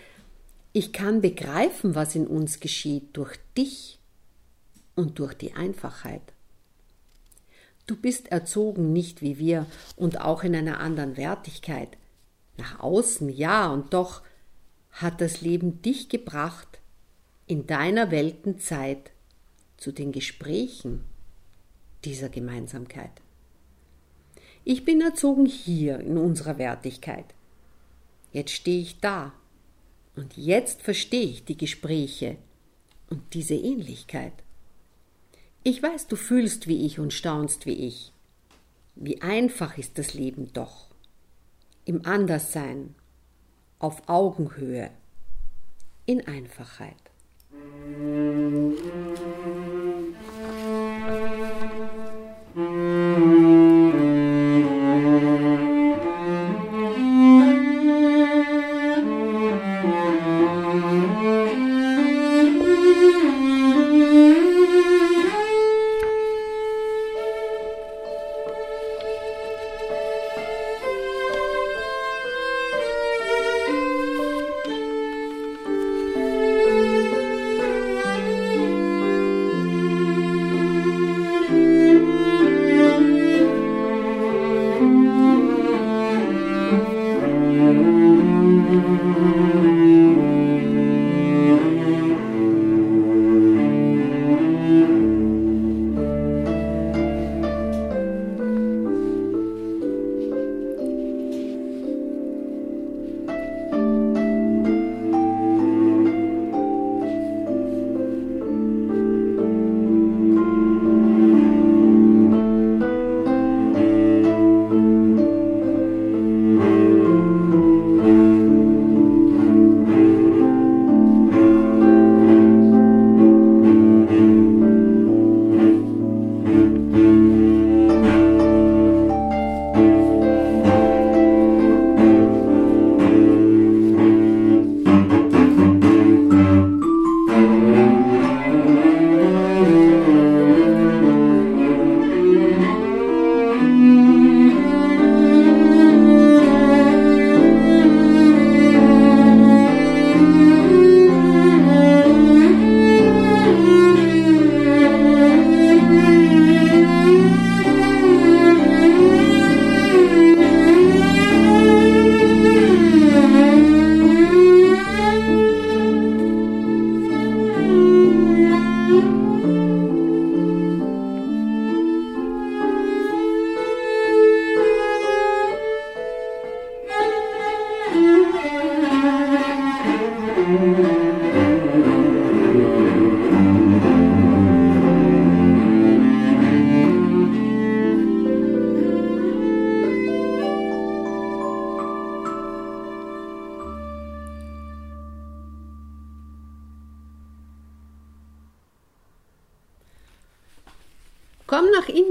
ich 0.72 0.94
kann 0.94 1.20
begreifen, 1.22 1.96
was 1.96 2.16
in 2.16 2.28
uns 2.28 2.60
geschieht 2.60 3.10
durch 3.18 3.38
dich 3.58 4.00
und 4.96 5.20
durch 5.20 5.34
die 5.34 5.54
Einfachheit. 5.54 6.22
Du 7.88 7.98
bist 7.98 8.32
erzogen 8.32 8.94
nicht 8.94 9.22
wie 9.22 9.40
wir 9.40 9.66
und 9.96 10.22
auch 10.22 10.44
in 10.44 10.56
einer 10.56 10.80
anderen 10.80 11.18
Wertigkeit. 11.18 11.98
Nach 12.58 12.80
außen 12.80 13.30
ja, 13.30 13.68
und 13.68 13.94
doch 13.94 14.22
hat 15.02 15.22
das 15.22 15.42
Leben 15.42 15.82
dich 15.82 16.10
gebracht 16.10 16.80
in 17.48 17.66
deiner 17.66 18.12
Weltenzeit 18.12 19.12
zu 19.78 19.92
den 19.92 20.12
Gesprächen 20.12 21.06
dieser 22.04 22.30
Gemeinsamkeit. 22.30 23.22
Ich 24.66 24.84
bin 24.84 25.02
erzogen 25.02 25.46
hier 25.46 26.00
in 26.00 26.18
unserer 26.18 26.58
Wertigkeit. 26.58 27.26
Jetzt 28.34 28.52
stehe 28.52 28.82
ich 28.82 29.00
da 29.00 29.34
und 30.16 30.36
jetzt 30.36 30.82
verstehe 30.82 31.30
ich 31.30 31.46
die 31.46 31.58
Gespräche 31.58 32.38
und 33.10 33.34
diese 33.34 33.56
Ähnlichkeit. 33.56 34.34
Ich 35.64 35.82
weiß, 35.82 36.08
du 36.08 36.18
fühlst 36.18 36.68
wie 36.68 36.86
ich 36.86 37.00
und 37.00 37.14
staunst 37.14 37.66
wie 37.66 37.88
ich. 37.88 38.12
Wie 38.96 39.22
einfach 39.22 39.78
ist 39.78 39.98
das 39.98 40.14
Leben 40.14 40.52
doch. 40.52 40.88
Im 41.86 42.06
Anderssein 42.06 42.96
auf 43.80 44.08
Augenhöhe, 44.08 44.92
in 46.06 46.28
Einfachheit. 46.28 46.96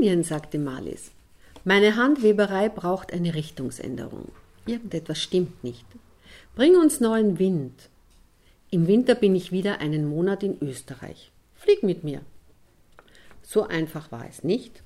Indien, 0.08 0.24
sagte 0.24 0.58
Malis. 0.58 1.10
Meine 1.64 1.96
Handweberei 1.96 2.70
braucht 2.70 3.12
eine 3.12 3.34
Richtungsänderung. 3.34 4.32
Irgendetwas 4.64 5.18
stimmt 5.18 5.62
nicht. 5.62 5.84
Bring 6.56 6.76
uns 6.76 7.00
neuen 7.00 7.38
Wind. 7.38 7.74
Im 8.70 8.86
Winter 8.86 9.14
bin 9.14 9.36
ich 9.36 9.52
wieder 9.52 9.80
einen 9.80 10.08
Monat 10.08 10.42
in 10.42 10.56
Österreich. 10.62 11.30
Flieg 11.56 11.82
mit 11.82 12.04
mir. 12.04 12.22
So 13.42 13.64
einfach 13.64 14.10
war 14.10 14.26
es 14.26 14.42
nicht. 14.44 14.82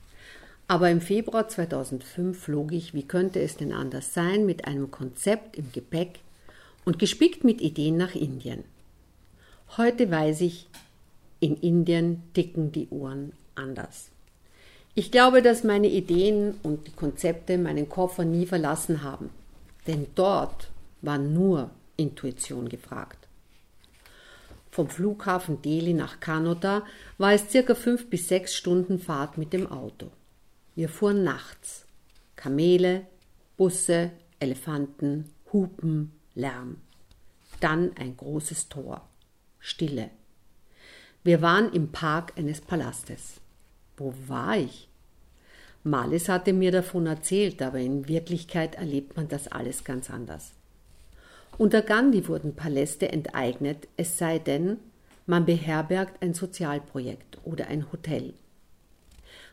Aber 0.66 0.90
im 0.90 1.00
Februar 1.00 1.46
2005 1.46 2.36
flog 2.36 2.72
ich, 2.72 2.92
wie 2.92 3.06
könnte 3.06 3.40
es 3.40 3.56
denn 3.56 3.72
anders 3.72 4.14
sein, 4.14 4.44
mit 4.44 4.64
einem 4.64 4.90
Konzept 4.90 5.56
im 5.56 5.70
Gepäck 5.70 6.18
und 6.84 6.98
gespickt 6.98 7.44
mit 7.44 7.60
Ideen 7.60 7.96
nach 7.96 8.16
Indien. 8.16 8.64
Heute 9.76 10.10
weiß 10.10 10.40
ich, 10.40 10.66
in 11.38 11.56
Indien 11.58 12.24
ticken 12.34 12.72
die 12.72 12.88
Uhren 12.88 13.34
anders. 13.54 14.11
Ich 14.94 15.10
glaube, 15.10 15.40
dass 15.40 15.64
meine 15.64 15.88
Ideen 15.88 16.54
und 16.62 16.86
die 16.86 16.92
Konzepte 16.92 17.56
meinen 17.56 17.88
Koffer 17.88 18.24
nie 18.24 18.44
verlassen 18.44 19.02
haben, 19.02 19.30
denn 19.86 20.06
dort 20.14 20.70
war 21.00 21.16
nur 21.16 21.70
Intuition 21.96 22.68
gefragt. 22.68 23.26
Vom 24.70 24.88
Flughafen 24.88 25.60
Delhi 25.60 25.92
nach 25.92 26.20
Kanota 26.20 26.82
war 27.18 27.32
es 27.32 27.50
circa 27.50 27.74
fünf 27.74 28.08
bis 28.08 28.28
sechs 28.28 28.54
Stunden 28.54 28.98
Fahrt 28.98 29.36
mit 29.36 29.52
dem 29.52 29.70
Auto. 29.70 30.10
Wir 30.74 30.88
fuhren 30.88 31.24
nachts. 31.24 31.84
Kamele, 32.36 33.06
Busse, 33.58 34.10
Elefanten, 34.40 35.30
Hupen, 35.52 36.12
Lärm. 36.34 36.78
Dann 37.60 37.94
ein 37.98 38.16
großes 38.16 38.70
Tor. 38.70 39.06
Stille. 39.60 40.08
Wir 41.22 41.42
waren 41.42 41.70
im 41.72 41.92
Park 41.92 42.32
eines 42.36 42.62
Palastes. 42.62 43.41
Wo 43.96 44.14
war 44.26 44.56
ich? 44.56 44.88
Malis 45.84 46.28
hatte 46.28 46.52
mir 46.52 46.70
davon 46.70 47.06
erzählt, 47.06 47.60
aber 47.60 47.78
in 47.78 48.08
Wirklichkeit 48.08 48.76
erlebt 48.76 49.16
man 49.16 49.28
das 49.28 49.48
alles 49.48 49.84
ganz 49.84 50.10
anders. 50.10 50.52
Unter 51.58 51.82
Gandhi 51.82 52.28
wurden 52.28 52.54
Paläste 52.54 53.10
enteignet, 53.10 53.88
es 53.96 54.16
sei 54.16 54.38
denn, 54.38 54.78
man 55.26 55.44
beherbergt 55.44 56.22
ein 56.22 56.34
Sozialprojekt 56.34 57.38
oder 57.44 57.66
ein 57.68 57.90
Hotel. 57.92 58.32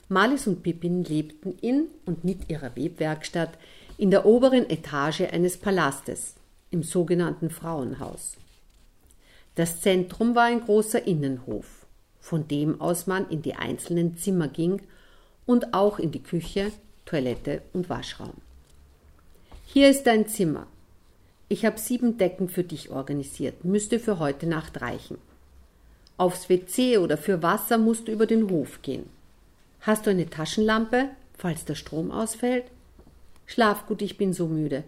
Malis 0.08 0.48
und 0.48 0.64
Pippin 0.64 1.04
lebten 1.04 1.54
in 1.62 1.88
und 2.06 2.24
mit 2.24 2.50
ihrer 2.50 2.76
Webwerkstatt 2.76 3.52
in 3.98 4.12
der 4.12 4.26
oberen 4.26 4.70
Etage 4.70 5.22
eines 5.22 5.58
Palastes, 5.58 6.36
im 6.72 6.84
sogenannten 6.84 7.50
Frauenhaus. 7.50 8.38
Das 9.56 9.82
Zentrum 9.82 10.36
war 10.36 10.46
ein 10.46 10.62
großer 10.62 11.06
Innenhof, 11.06 11.79
von 12.20 12.48
dem 12.48 12.80
aus 12.82 13.08
man 13.08 13.30
in 13.30 13.42
die 13.42 13.56
einzelnen 13.56 14.18
Zimmer 14.18 14.48
ging 14.48 14.82
und 15.46 15.74
auch 15.74 16.00
in 16.00 16.12
die 16.12 16.24
Küche, 16.24 16.72
Toilette 17.06 17.62
und 17.74 17.90
Waschraum. 17.90 18.34
Hier 19.66 19.90
ist 19.90 20.04
dein 20.04 20.28
Zimmer. 20.28 20.68
Ich 21.48 21.66
habe 21.66 21.80
sieben 21.80 22.18
Decken 22.18 22.50
für 22.50 22.64
dich 22.64 22.92
organisiert, 22.92 23.66
müsste 23.66 24.00
für 24.00 24.20
heute 24.20 24.46
Nacht 24.46 24.82
reichen. 24.82 25.18
Aufs 26.18 26.50
WC 26.50 26.98
oder 26.98 27.18
für 27.18 27.42
Wasser 27.42 27.78
musst 27.78 28.08
du 28.08 28.12
über 28.12 28.28
den 28.28 28.50
Hof 28.50 28.82
gehen. 28.82 29.10
Hast 29.82 30.06
du 30.06 30.10
eine 30.10 30.30
Taschenlampe, 30.30 31.10
falls 31.38 31.66
der 31.66 31.76
Strom 31.76 32.12
ausfällt? 32.12 32.66
Schlaf 33.46 33.88
gut, 33.88 34.02
ich 34.02 34.18
bin 34.18 34.34
so 34.34 34.48
müde. 34.48 34.84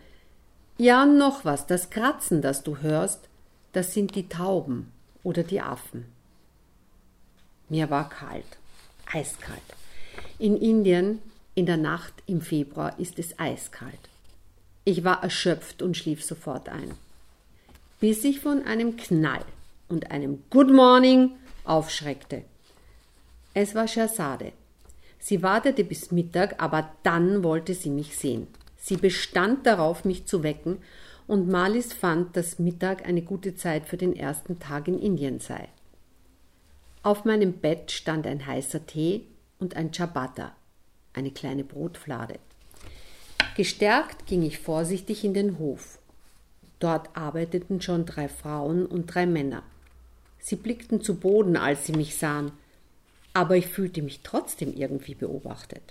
Ja, 0.78 1.04
und 1.04 1.17
noch 1.17 1.46
was, 1.46 1.65
das 1.67 1.89
Kratzen, 1.89 2.41
das 2.41 2.63
du 2.63 2.78
hörst, 2.78 3.30
das 3.72 3.94
sind 3.94 4.15
die 4.15 4.30
Tauben 4.30 4.91
oder 5.24 5.44
die 5.44 5.62
Affen. 5.62 6.06
Mir 7.72 7.90
war 7.90 8.10
kalt, 8.10 8.58
eiskalt. 9.14 9.62
In 10.38 10.58
Indien 10.58 11.20
in 11.56 11.66
der 11.66 11.78
Nacht 11.78 12.14
im 12.28 12.42
Februar 12.42 13.00
ist 13.00 13.18
es 13.18 13.40
eiskalt. 13.40 14.10
Ich 14.84 15.06
war 15.06 15.24
erschöpft 15.24 15.82
und 15.82 15.96
schlief 15.96 16.22
sofort 16.22 16.68
ein, 16.68 16.92
bis 18.02 18.26
ich 18.26 18.42
von 18.42 18.66
einem 18.66 18.98
Knall 18.98 19.46
und 19.88 20.12
einem 20.12 20.44
Good 20.50 20.70
Morning 20.70 21.32
aufschreckte. 21.64 22.44
Es 23.54 23.74
war 23.74 23.88
Scherzade. 23.88 24.52
Sie 25.18 25.42
wartete 25.42 25.86
bis 25.86 26.12
Mittag, 26.12 26.62
aber 26.62 26.92
dann 27.04 27.42
wollte 27.42 27.74
sie 27.74 27.90
mich 27.90 28.18
sehen. 28.18 28.48
Sie 28.76 28.98
bestand 28.98 29.66
darauf, 29.66 30.04
mich 30.04 30.26
zu 30.26 30.44
wecken, 30.44 30.80
und 31.26 31.48
Malis 31.48 31.94
fand, 31.94 32.36
dass 32.36 32.60
Mittag 32.60 33.06
eine 33.08 33.22
gute 33.22 33.56
Zeit 33.56 33.86
für 33.88 33.96
den 33.96 34.14
ersten 34.14 34.60
Tag 34.60 34.90
in 34.90 35.00
Indien 35.00 35.40
sei. 35.40 35.70
Auf 37.04 37.26
meinem 37.26 37.54
Bett 37.54 37.92
stand 37.92 38.28
ein 38.28 38.46
heißer 38.46 38.86
Tee 38.86 39.26
und 39.60 39.76
ein 39.76 39.94
Ciabatta, 39.94 40.56
eine 41.14 41.32
kleine 41.32 41.64
Brotflade. 41.64 42.40
Gestärkt 43.56 44.28
ging 44.28 44.44
ich 44.44 44.60
vorsichtig 44.60 45.24
in 45.24 45.34
den 45.34 45.60
Hof. 45.60 46.00
Dort 46.80 47.16
arbeiteten 47.16 47.82
schon 47.82 48.06
drei 48.06 48.28
Frauen 48.28 48.86
und 48.86 49.08
drei 49.14 49.26
Männer. 49.26 49.64
Sie 50.40 50.56
blickten 50.56 51.02
zu 51.02 51.16
Boden, 51.16 51.58
als 51.58 51.86
sie 51.86 51.94
mich 51.94 52.16
sahen 52.18 52.52
aber 53.34 53.56
ich 53.56 53.68
fühlte 53.68 54.02
mich 54.02 54.22
trotzdem 54.24 54.74
irgendwie 54.76 55.16
beobachtet. 55.16 55.82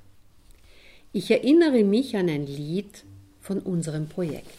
Ich 1.12 1.30
erinnere 1.30 1.84
mich 1.84 2.16
an 2.16 2.28
ein 2.28 2.46
Lied 2.46 3.04
von 3.40 3.60
unserem 3.60 4.08
Projekt. 4.08 4.50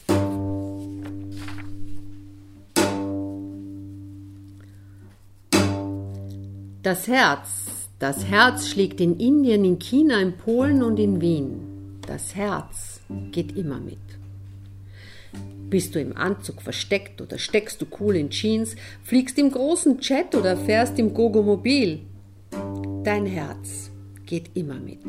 Das 6.84 7.08
Herz, 7.08 7.90
das 8.00 8.26
Herz 8.26 8.68
schlägt 8.68 9.02
in 9.02 9.20
Indien, 9.20 9.64
in 9.66 9.78
China, 9.78 10.20
in 10.20 10.36
Polen 10.36 10.82
und 10.82 10.98
in 10.98 11.22
Wien. 11.22 12.00
Das 12.08 12.34
Herz 12.34 13.02
geht 13.32 13.56
immer 13.56 13.80
mit. 13.80 14.00
Bist 15.70 15.94
du 15.94 16.02
im 16.02 16.18
Anzug 16.18 16.60
versteckt 16.64 17.22
oder 17.22 17.38
steckst 17.38 17.84
du 17.84 17.86
cool 18.00 18.16
in 18.16 18.32
Jeans, 18.32 18.76
fliegst 19.04 19.38
im 19.38 19.52
großen 19.52 20.00
Jet 20.02 20.34
oder 20.34 20.58
fährst 20.58 20.98
im 20.98 21.14
Gogomobil? 21.14 22.00
Dein 23.04 23.28
Herz 23.28 23.92
geht 24.26 24.50
immer 24.56 24.80
mit. 24.80 25.02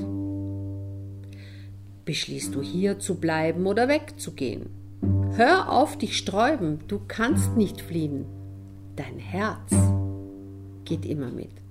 Beschließt 2.04 2.54
du 2.54 2.60
hier 2.60 2.98
zu 2.98 3.14
bleiben 3.14 3.66
oder 3.66 3.88
wegzugehen? 3.88 4.66
Hör 5.36 5.72
auf 5.72 5.96
dich 5.96 6.18
sträuben, 6.18 6.80
du 6.86 7.00
kannst 7.08 7.56
nicht 7.56 7.80
fliehen. 7.80 8.26
Dein 8.94 9.18
Herz 9.18 9.72
geht 10.84 11.06
immer 11.06 11.30
mit. 11.30 11.61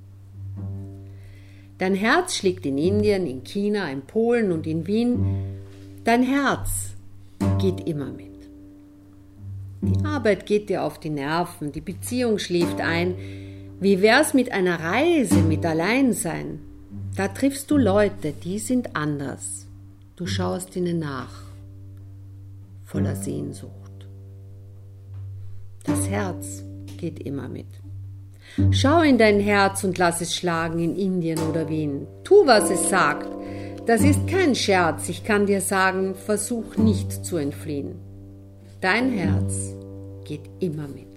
Dein 1.82 1.96
Herz 1.96 2.36
schlägt 2.36 2.68
in 2.68 2.78
Indien, 2.78 3.26
in 3.26 3.44
China, 3.44 3.90
in 3.90 4.04
Polen 4.04 4.52
und 4.52 4.68
in 4.68 4.86
Wien. 4.86 5.58
Dein 6.04 6.22
Herz 6.22 6.94
geht 7.58 7.88
immer 7.88 8.12
mit. 8.12 8.28
Die 9.82 10.06
Arbeit 10.06 10.46
geht 10.46 10.70
dir 10.70 10.84
auf 10.84 11.00
die 11.00 11.10
Nerven, 11.10 11.72
die 11.72 11.82
Beziehung 11.82 12.38
schläft 12.38 12.80
ein, 12.80 13.16
wie 13.80 14.00
wär's 14.04 14.36
mit 14.36 14.52
einer 14.52 14.80
Reise, 14.80 15.42
mit 15.42 15.66
Alleinsein? 15.66 16.60
Da 17.16 17.30
triffst 17.30 17.72
du 17.72 17.78
Leute, 17.78 18.32
die 18.32 18.60
sind 18.60 18.96
anders. 18.96 19.66
Du 20.16 20.28
schaust 20.28 20.76
ihnen 20.76 21.00
nach, 21.00 21.34
voller 22.86 23.16
Sehnsucht. 23.16 24.06
Das 25.84 26.08
Herz 26.08 26.64
geht 27.00 27.26
immer 27.26 27.50
mit. 27.50 27.81
Schau 28.72 29.02
in 29.02 29.18
dein 29.18 29.40
Herz 29.40 29.84
und 29.84 29.98
lass 29.98 30.22
es 30.22 30.36
schlagen 30.36 30.80
in 30.80 30.96
Indien 30.96 31.40
oder 31.40 31.70
Wien. 31.70 32.08
Tu, 32.24 32.46
was 32.46 32.70
es 32.70 32.90
sagt. 32.90 33.28
Das 33.86 34.02
ist 34.02 34.28
kein 34.28 34.54
Scherz, 34.56 35.10
ich 35.10 35.24
kann 35.24 35.48
dir 35.48 35.62
sagen, 35.62 36.14
versuch 36.16 36.78
nicht 36.78 37.26
zu 37.26 37.38
entfliehen. 37.38 37.96
Dein 38.80 39.12
Herz 39.12 39.76
geht 40.24 40.50
immer 40.60 40.88
mit. 40.88 41.08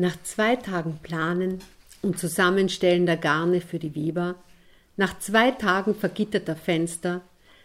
Nach 0.00 0.16
zwei 0.22 0.54
Tagen 0.54 1.00
Planen 1.02 1.58
und 2.02 2.20
Zusammenstellen 2.20 3.04
der 3.04 3.16
Garne 3.16 3.60
für 3.60 3.80
die 3.80 3.96
Weber, 3.96 4.36
nach 4.96 5.18
zwei 5.18 5.50
Tagen 5.50 5.92
vergitterter 5.92 6.54
Fenster, 6.54 7.20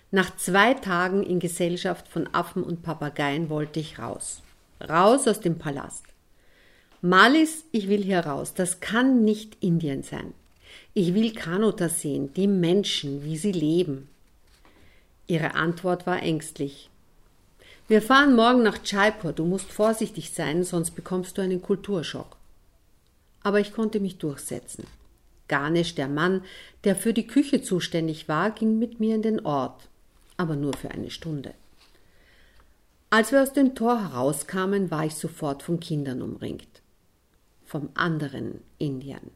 nach 0.10 0.36
zwei 0.36 0.74
Tagen 0.74 1.22
in 1.22 1.39
Gesellschaft 1.39 2.08
von 2.08 2.28
Affen 2.34 2.63
und 2.63 2.82
Papageien 2.82 3.52
wollte 3.52 3.80
ich 3.80 4.00
raus. 4.00 4.41
Raus 4.82 5.28
aus 5.28 5.41
dem 5.41 5.60
Palast. 5.60 6.06
Malis, 7.02 7.65
ich 7.72 7.88
will 7.88 8.02
hier 8.02 8.22
raus. 8.22 8.56
Das 8.56 8.80
kann 8.80 9.24
nicht 9.24 9.58
Indien 9.60 10.02
sein. 10.02 10.34
Ich 10.96 11.13
will 11.13 11.34
Kanota 11.34 11.88
sehen, 11.88 12.34
die 12.34 12.48
Menschen, 12.48 13.24
wie 13.24 13.38
sie 13.38 13.52
leben. 13.52 14.10
Ihre 15.28 15.54
Antwort 15.54 16.08
war 16.08 16.24
ängstlich. 16.24 16.89
Wir 17.88 18.02
fahren 18.02 18.36
morgen 18.36 18.63
nach 18.63 18.80
Jaipur. 18.84 19.34
Du 19.34 19.46
musst 19.46 19.72
vorsichtig 19.72 20.32
sein, 20.32 20.63
sonst 20.63 20.91
bekommst 20.91 21.38
du 21.38 21.41
einen 21.41 21.62
Kulturschock. 21.62 22.38
Aber 23.43 23.60
ich 23.60 23.74
konnte 23.74 24.00
mich 24.00 24.17
durchsetzen. 24.17 24.88
Ganesh, 25.50 25.96
der 25.96 26.08
Mann, 26.08 26.43
der 26.86 26.96
für 26.96 27.13
die 27.13 27.28
Küche 27.28 27.62
zuständig 27.62 28.30
war, 28.30 28.52
ging 28.52 28.80
mit 28.80 29.02
mir 29.02 29.15
in 29.15 29.22
den 29.22 29.46
Ort, 29.46 29.89
aber 30.38 30.56
nur 30.56 30.74
für 30.74 30.91
eine 30.91 31.12
Stunde. 31.12 31.54
Als 33.10 33.32
wir 33.32 33.43
aus 33.43 33.54
dem 33.54 33.76
Tor 33.76 34.02
herauskamen, 34.02 34.89
war 34.89 35.06
ich 35.06 35.15
sofort 35.15 35.62
von 35.62 35.80
Kindern 35.80 36.22
umringt. 36.22 36.82
Vom 37.65 37.89
anderen 37.96 38.62
Indien. 38.78 39.32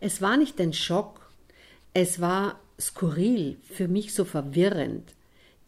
Es 0.00 0.22
war 0.22 0.36
nicht 0.36 0.60
ein 0.60 0.72
Schock, 0.72 1.28
es 1.92 2.20
war 2.20 2.58
skurril, 2.80 3.58
für 3.62 3.88
mich 3.88 4.14
so 4.14 4.24
verwirrend. 4.24 5.14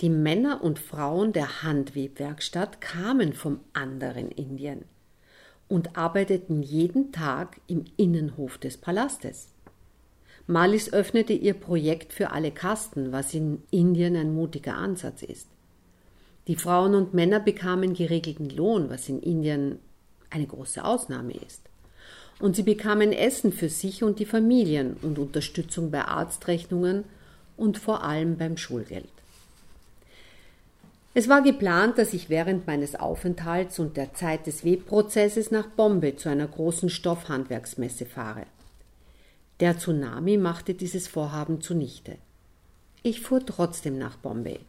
Die 0.02 0.10
Männer 0.10 0.62
und 0.62 0.78
Frauen 0.78 1.32
der 1.32 1.62
Handwebwerkstatt 1.62 2.82
kamen 2.82 3.32
vom 3.32 3.60
anderen 3.72 4.30
Indien 4.30 4.84
und 5.68 5.96
arbeiteten 5.96 6.62
jeden 6.62 7.12
Tag 7.12 7.62
im 7.66 7.86
Innenhof 7.96 8.58
des 8.58 8.76
Palastes. 8.76 9.48
Malis 10.46 10.92
öffnete 10.92 11.32
ihr 11.32 11.54
Projekt 11.54 12.12
für 12.12 12.30
alle 12.30 12.50
Kasten, 12.50 13.10
was 13.10 13.32
in 13.32 13.62
Indien 13.70 14.16
ein 14.16 14.34
mutiger 14.34 14.74
Ansatz 14.74 15.22
ist. 15.22 15.48
Die 16.46 16.56
Frauen 16.56 16.94
und 16.94 17.14
Männer 17.14 17.40
bekamen 17.40 17.94
geregelten 17.94 18.50
Lohn, 18.50 18.90
was 18.90 19.08
in 19.08 19.20
Indien 19.20 19.78
eine 20.28 20.46
große 20.46 20.84
Ausnahme 20.84 21.32
ist. 21.32 21.62
Und 22.38 22.54
sie 22.54 22.64
bekamen 22.64 23.12
Essen 23.12 23.50
für 23.50 23.70
sich 23.70 24.04
und 24.04 24.18
die 24.18 24.26
Familien 24.26 24.98
und 25.00 25.18
Unterstützung 25.18 25.90
bei 25.90 26.04
Arztrechnungen 26.04 27.04
und 27.56 27.78
vor 27.78 28.04
allem 28.04 28.36
beim 28.36 28.58
Schulgeld. 28.58 29.08
Es 31.18 31.30
war 31.30 31.40
geplant, 31.40 31.96
dass 31.96 32.12
ich 32.12 32.28
während 32.28 32.66
meines 32.66 32.94
Aufenthalts 32.94 33.78
und 33.78 33.96
der 33.96 34.12
Zeit 34.12 34.46
des 34.46 34.66
Webprozesses 34.66 35.50
nach 35.50 35.66
Bombay 35.66 36.14
zu 36.14 36.28
einer 36.28 36.46
großen 36.46 36.90
Stoffhandwerksmesse 36.90 38.04
fahre. 38.04 38.42
Der 39.60 39.78
Tsunami 39.78 40.36
machte 40.36 40.74
dieses 40.74 41.08
Vorhaben 41.08 41.62
zunichte. 41.62 42.18
Ich 43.02 43.22
fuhr 43.22 43.46
trotzdem 43.46 43.96
nach 43.96 44.18
Bombay, 44.18 44.60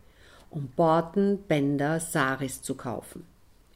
um 0.49 0.69
Borten, 0.73 1.39
Bänder, 1.49 1.99
Saris 1.99 2.61
zu 2.61 2.75
kaufen. 2.75 3.25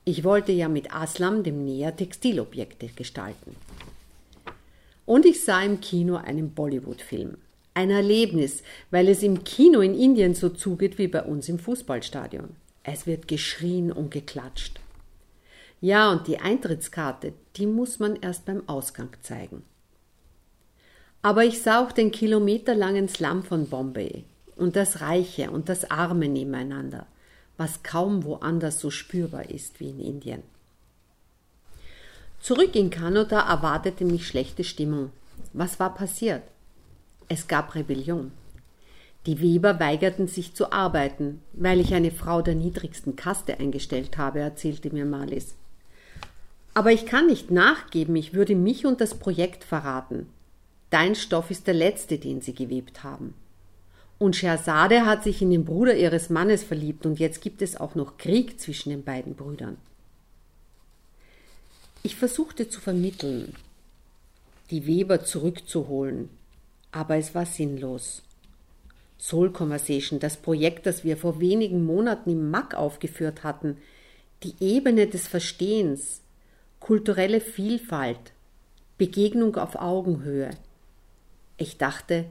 Ich 0.05 0.23
wollte 0.23 0.53
ja 0.53 0.69
mit 0.69 0.95
Aslam, 0.95 1.43
dem 1.43 1.65
Näher, 1.65 1.93
Textilobjekte 1.93 2.87
gestalten. 2.95 3.57
Und 5.05 5.25
ich 5.25 5.43
sah 5.43 5.61
im 5.61 5.81
Kino 5.81 6.15
einen 6.15 6.51
Bollywood-Film. 6.51 7.35
Ein 7.73 7.89
Erlebnis, 7.89 8.63
weil 8.91 9.09
es 9.09 9.23
im 9.23 9.43
Kino 9.43 9.81
in 9.81 9.93
Indien 9.93 10.35
so 10.35 10.47
zugeht 10.47 10.97
wie 10.97 11.07
bei 11.09 11.23
uns 11.23 11.49
im 11.49 11.59
Fußballstadion. 11.59 12.60
Es 12.83 13.05
wird 13.05 13.27
geschrien 13.27 13.91
und 13.91 14.11
geklatscht. 14.11 14.79
Ja, 15.81 16.11
und 16.11 16.27
die 16.27 16.39
Eintrittskarte, 16.39 17.33
die 17.55 17.65
muss 17.65 17.99
man 17.99 18.15
erst 18.15 18.45
beim 18.45 18.67
Ausgang 18.67 19.09
zeigen. 19.21 19.63
Aber 21.21 21.43
ich 21.43 21.61
sah 21.61 21.83
auch 21.83 21.91
den 21.91 22.11
kilometerlangen 22.11 23.07
Slum 23.07 23.43
von 23.43 23.67
Bombay 23.67 24.23
und 24.55 24.75
das 24.75 25.01
Reiche 25.01 25.51
und 25.51 25.69
das 25.69 25.89
Arme 25.89 26.27
nebeneinander, 26.27 27.05
was 27.57 27.83
kaum 27.83 28.23
woanders 28.23 28.79
so 28.79 28.89
spürbar 28.89 29.49
ist 29.49 29.79
wie 29.79 29.89
in 29.89 29.99
Indien. 29.99 30.43
Zurück 32.39 32.75
in 32.75 32.89
Kanada 32.89 33.47
erwartete 33.47 34.03
mich 34.03 34.27
schlechte 34.27 34.63
Stimmung. 34.63 35.11
Was 35.53 35.79
war 35.79 35.93
passiert? 35.93 36.41
Es 37.27 37.47
gab 37.47 37.75
Rebellion. 37.75 38.31
Die 39.27 39.39
Weber 39.39 39.79
weigerten 39.79 40.27
sich 40.27 40.55
zu 40.55 40.71
arbeiten, 40.71 41.41
weil 41.53 41.79
ich 41.79 41.93
eine 41.93 42.11
Frau 42.11 42.41
der 42.41 42.55
niedrigsten 42.55 43.15
Kaste 43.15 43.59
eingestellt 43.59 44.17
habe, 44.17 44.39
erzählte 44.39 44.91
mir 44.91 45.05
Marlies. 45.05 45.55
Aber 46.73 46.91
ich 46.91 47.05
kann 47.05 47.27
nicht 47.27 47.51
nachgeben, 47.51 48.15
ich 48.15 48.33
würde 48.33 48.55
mich 48.55 48.85
und 48.85 48.99
das 48.99 49.19
Projekt 49.19 49.63
verraten. 49.63 50.27
Dein 50.89 51.15
Stoff 51.15 51.51
ist 51.51 51.67
der 51.67 51.73
letzte, 51.73 52.17
den 52.17 52.41
sie 52.41 52.55
gewebt 52.55 53.03
haben. 53.03 53.35
Und 54.17 54.35
Schehersade 54.35 55.05
hat 55.05 55.23
sich 55.23 55.41
in 55.41 55.51
den 55.51 55.65
Bruder 55.65 55.95
ihres 55.95 56.29
Mannes 56.29 56.63
verliebt 56.63 57.05
und 57.05 57.19
jetzt 57.19 57.41
gibt 57.41 57.61
es 57.61 57.75
auch 57.75 57.95
noch 57.95 58.17
Krieg 58.17 58.59
zwischen 58.59 58.89
den 58.89 59.03
beiden 59.03 59.35
Brüdern. 59.35 59.77
Ich 62.03 62.15
versuchte 62.15 62.69
zu 62.69 62.81
vermitteln, 62.81 63.53
die 64.71 64.87
Weber 64.87 65.23
zurückzuholen, 65.23 66.29
aber 66.91 67.17
es 67.17 67.35
war 67.35 67.45
sinnlos. 67.45 68.23
Soul 69.21 69.51
Conversation, 69.51 70.19
das 70.19 70.37
Projekt, 70.37 70.87
das 70.87 71.03
wir 71.03 71.15
vor 71.15 71.39
wenigen 71.39 71.85
Monaten 71.85 72.31
im 72.31 72.49
MAC 72.49 72.73
aufgeführt 72.73 73.43
hatten, 73.43 73.77
die 74.41 74.55
Ebene 74.59 75.05
des 75.05 75.27
Verstehens, 75.27 76.21
kulturelle 76.79 77.39
Vielfalt, 77.39 78.33
Begegnung 78.97 79.57
auf 79.57 79.75
Augenhöhe. 79.75 80.49
Ich 81.57 81.77
dachte, 81.77 82.25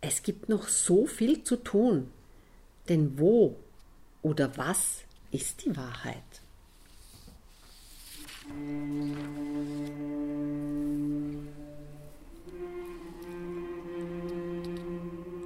es 0.00 0.24
gibt 0.24 0.48
noch 0.48 0.66
so 0.66 1.06
viel 1.06 1.44
zu 1.44 1.54
tun. 1.54 2.10
Denn 2.88 3.18
wo 3.18 3.54
oder 4.22 4.56
was 4.56 5.02
ist 5.30 5.64
die 5.64 5.76
Wahrheit? 5.76 6.16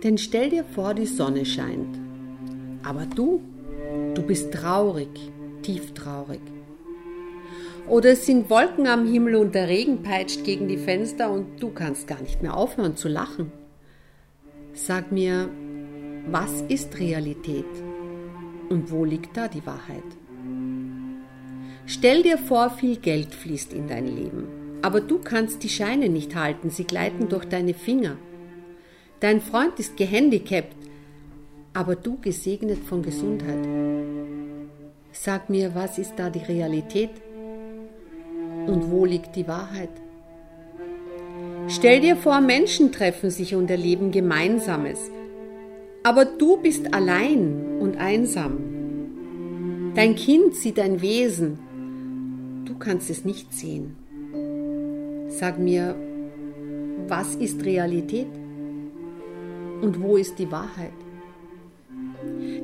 Denn 0.03 0.19
stell 0.19 0.51
dir 0.51 0.65
vor, 0.65 0.95
die 0.95 1.07
Sonne 1.07 1.45
scheint. 1.45 1.99
Aber 2.83 3.07
du, 3.07 3.41
du 4.15 4.23
bist 4.23 4.53
traurig, 4.53 5.31
tief 5.63 5.95
traurig. 5.95 6.41
Oder 7.89 8.11
es 8.11 8.27
sind 8.27 8.49
Wolken 8.49 8.87
am 8.87 9.07
Himmel 9.07 9.37
und 9.37 9.55
der 9.55 9.69
Regen 9.69 10.03
peitscht 10.03 10.45
gegen 10.45 10.69
die 10.69 10.77
Fenster 10.77 11.31
und 11.31 11.63
du 11.63 11.71
kannst 11.71 12.07
gar 12.07 12.21
nicht 12.21 12.43
mehr 12.43 12.57
aufhören 12.57 12.97
zu 12.97 13.09
lachen. 13.09 13.53
Sag 14.73 15.13
mir, 15.13 15.49
was 16.31 16.63
ist 16.63 16.99
Realität 16.99 17.67
und 18.69 18.91
wo 18.91 19.05
liegt 19.05 19.37
da 19.37 19.49
die 19.49 19.67
Wahrheit? 19.67 20.03
Stell 21.87 22.23
dir 22.23 22.39
vor, 22.39 22.71
viel 22.71 22.97
Geld 22.97 23.35
fließt 23.35 23.73
in 23.73 23.89
dein 23.89 24.07
Leben, 24.07 24.47
aber 24.83 25.01
du 25.01 25.19
kannst 25.19 25.65
die 25.65 25.69
Scheine 25.69 26.09
nicht 26.09 26.37
halten, 26.37 26.71
sie 26.71 26.85
gleiten 26.85 27.29
durch 27.29 27.45
deine 27.45 27.75
Finger. 27.75 28.17
Dein 29.23 29.41
Freund 29.41 29.79
ist 29.79 29.97
gehandicapt, 29.97 30.75
aber 31.75 31.95
du 31.95 32.19
gesegnet 32.21 32.81
von 32.83 33.05
Gesundheit. 33.05 33.69
Sag 35.13 35.49
mir, 35.49 35.77
was 35.77 35.97
ist 35.99 36.15
da 36.17 36.29
die 36.29 36.41
Realität? 36.41 37.11
Und 38.67 38.91
wo 38.91 39.05
liegt 39.05 39.37
die 39.37 39.47
Wahrheit? 39.47 39.91
Stell 41.69 42.01
dir 42.01 42.17
vor, 42.17 42.41
Menschen 42.41 42.91
treffen 42.91 43.31
sich 43.31 43.55
und 43.55 43.71
erleben 43.71 44.11
Gemeinsames. 44.11 44.99
Aber 46.03 46.25
du 46.25 46.57
bist 46.57 46.93
allein 46.93 47.79
und 47.79 47.99
einsam. 47.99 49.93
Dein 49.95 50.17
Kind 50.17 50.57
sieht 50.57 50.81
ein 50.81 51.01
Wesen. 51.01 52.65
Du 52.65 52.77
kannst 52.77 53.09
es 53.09 53.25
nicht 53.25 53.55
sehen. 53.55 53.95
Sag 55.29 55.61
mir, 55.61 55.95
was 57.07 57.37
ist 57.37 57.65
Realität? 57.65 58.42
Und 59.83 60.01
wo 60.01 60.17
ist 60.17 60.39
die 60.39 60.51
Wahrheit? 60.51 60.93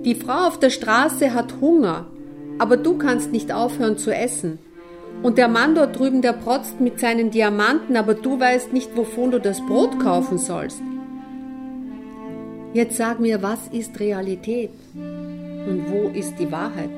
Die 0.05 0.15
Frau 0.15 0.47
auf 0.47 0.59
der 0.59 0.71
Straße 0.71 1.35
hat 1.35 1.61
Hunger, 1.61 2.07
aber 2.59 2.77
du 2.77 2.97
kannst 2.97 3.33
nicht 3.33 3.53
aufhören 3.53 3.99
zu 3.99 4.15
essen. 4.15 4.59
Und 5.23 5.37
der 5.37 5.49
Mann 5.49 5.75
dort 5.75 5.99
drüben, 5.99 6.23
der 6.23 6.33
protzt 6.33 6.81
mit 6.81 7.01
seinen 7.01 7.33
Diamanten, 7.33 7.97
aber 7.97 8.15
du 8.15 8.39
weißt 8.39 8.73
nicht, 8.73 8.97
wovon 8.97 9.33
du 9.33 9.41
das 9.41 9.61
Brot 9.67 9.99
kaufen 9.99 10.39
sollst. 10.39 10.81
Jetzt 12.73 12.97
sag 12.97 13.19
mir, 13.19 13.43
was 13.43 13.67
ist 13.73 13.99
Realität 13.99 14.71
und 14.95 15.87
wo 15.89 16.09
ist 16.17 16.39
die 16.39 16.53
Wahrheit? 16.53 16.91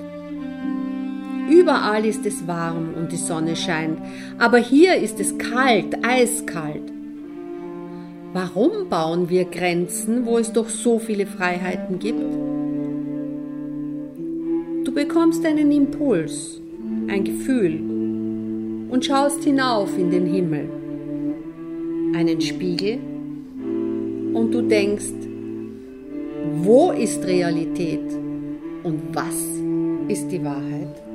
Überall 1.48 2.04
ist 2.04 2.26
es 2.26 2.46
warm 2.46 2.94
und 2.94 3.10
die 3.10 3.16
Sonne 3.16 3.56
scheint, 3.56 3.98
aber 4.38 4.58
hier 4.58 4.96
ist 4.96 5.18
es 5.18 5.38
kalt, 5.38 6.04
eiskalt. 6.04 6.99
Warum 8.32 8.88
bauen 8.88 9.28
wir 9.28 9.44
Grenzen, 9.44 10.24
wo 10.24 10.38
es 10.38 10.52
doch 10.52 10.68
so 10.68 10.98
viele 11.00 11.26
Freiheiten 11.26 11.98
gibt? 11.98 12.22
Du 14.84 14.94
bekommst 14.94 15.44
einen 15.44 15.72
Impuls, 15.72 16.60
ein 17.08 17.24
Gefühl. 17.24 17.80
und 18.90 19.04
schaust 19.04 19.44
hinauf 19.44 19.96
in 19.96 20.10
den 20.10 20.26
Himmel. 20.26 20.68
Einen 22.14 22.40
Spiegel 22.40 22.98
und 24.34 24.52
du 24.52 24.62
denkst, 24.62 25.12
wo 26.62 26.90
ist 26.90 27.24
Realität 27.24 28.12
und 28.82 29.00
was 29.12 29.36
ist 30.08 30.28
die 30.28 30.42
Wahrheit? 30.42 31.09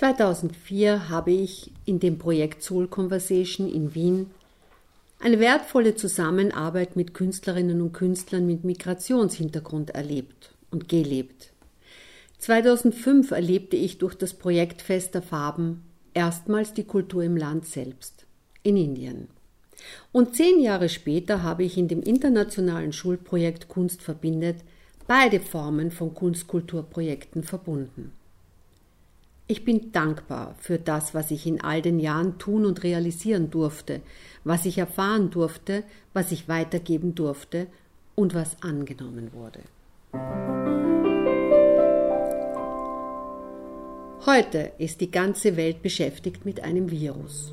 2004 0.00 1.10
habe 1.10 1.30
ich 1.30 1.72
in 1.84 2.00
dem 2.00 2.16
Projekt 2.16 2.62
Soul 2.62 2.88
Conversation 2.88 3.70
in 3.70 3.94
Wien 3.94 4.30
eine 5.18 5.38
wertvolle 5.40 5.94
Zusammenarbeit 5.94 6.96
mit 6.96 7.12
Künstlerinnen 7.12 7.82
und 7.82 7.92
Künstlern 7.92 8.46
mit 8.46 8.64
Migrationshintergrund 8.64 9.90
erlebt 9.90 10.54
und 10.70 10.88
gelebt. 10.88 11.52
2005 12.38 13.30
erlebte 13.32 13.76
ich 13.76 13.98
durch 13.98 14.14
das 14.14 14.32
Projekt 14.32 14.80
Fest 14.80 15.14
der 15.14 15.20
Farben 15.20 15.82
erstmals 16.14 16.72
die 16.72 16.84
Kultur 16.84 17.22
im 17.22 17.36
Land 17.36 17.66
selbst, 17.66 18.24
in 18.62 18.78
Indien. 18.78 19.28
Und 20.12 20.34
zehn 20.34 20.60
Jahre 20.60 20.88
später 20.88 21.42
habe 21.42 21.64
ich 21.64 21.76
in 21.76 21.88
dem 21.88 22.00
internationalen 22.00 22.94
Schulprojekt 22.94 23.68
Kunst 23.68 24.00
verbindet 24.00 24.64
beide 25.06 25.40
Formen 25.40 25.90
von 25.90 26.14
Kunstkulturprojekten 26.14 27.42
verbunden. 27.42 28.12
Ich 29.50 29.64
bin 29.64 29.90
dankbar 29.90 30.54
für 30.60 30.78
das, 30.78 31.12
was 31.12 31.32
ich 31.32 31.44
in 31.44 31.60
all 31.60 31.82
den 31.82 31.98
Jahren 31.98 32.38
tun 32.38 32.64
und 32.64 32.84
realisieren 32.84 33.50
durfte, 33.50 34.00
was 34.44 34.64
ich 34.64 34.78
erfahren 34.78 35.30
durfte, 35.30 35.82
was 36.12 36.30
ich 36.30 36.48
weitergeben 36.48 37.16
durfte 37.16 37.66
und 38.14 38.32
was 38.32 38.62
angenommen 38.62 39.32
wurde. 39.32 39.58
Heute 44.24 44.70
ist 44.78 45.00
die 45.00 45.10
ganze 45.10 45.56
Welt 45.56 45.82
beschäftigt 45.82 46.44
mit 46.44 46.62
einem 46.62 46.92
Virus. 46.92 47.52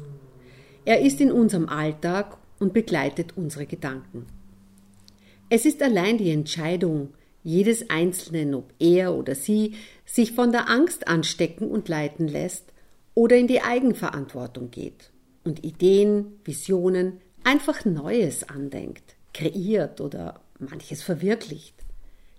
Er 0.86 1.02
ist 1.02 1.20
in 1.20 1.32
unserem 1.32 1.68
Alltag 1.68 2.38
und 2.60 2.74
begleitet 2.74 3.34
unsere 3.38 3.66
Gedanken. 3.66 4.28
Es 5.50 5.66
ist 5.66 5.82
allein 5.82 6.20
die 6.20 6.30
Entscheidung, 6.30 7.10
jedes 7.44 7.90
Einzelnen, 7.90 8.54
ob 8.54 8.74
er 8.80 9.16
oder 9.16 9.36
sie 9.36 9.76
sich 10.06 10.34
von 10.34 10.52
der 10.52 10.70
Angst 10.70 11.08
anstecken 11.08 11.70
und 11.70 11.88
leiten 11.88 12.28
lässt 12.28 12.66
oder 13.14 13.38
in 13.38 13.48
die 13.48 13.62
Eigenverantwortung 13.62 14.70
geht 14.72 15.12
und 15.44 15.64
Ideen, 15.64 16.40
Visionen, 16.44 17.22
einfach 17.44 17.86
Neues 17.86 18.48
andenkt, 18.48 19.16
kreiert 19.34 20.02
oder 20.02 20.42
manches 20.60 21.02
verwirklicht. 21.02 21.74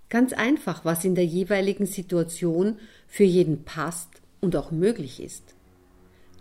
Ganz 0.09 0.33
einfach, 0.33 0.85
was 0.85 1.05
in 1.05 1.15
der 1.15 1.25
jeweiligen 1.25 1.85
Situation 1.85 2.77
für 3.07 3.23
jeden 3.23 3.63
passt 3.63 4.09
und 4.41 4.55
auch 4.55 4.71
möglich 4.71 5.21
ist. 5.21 5.55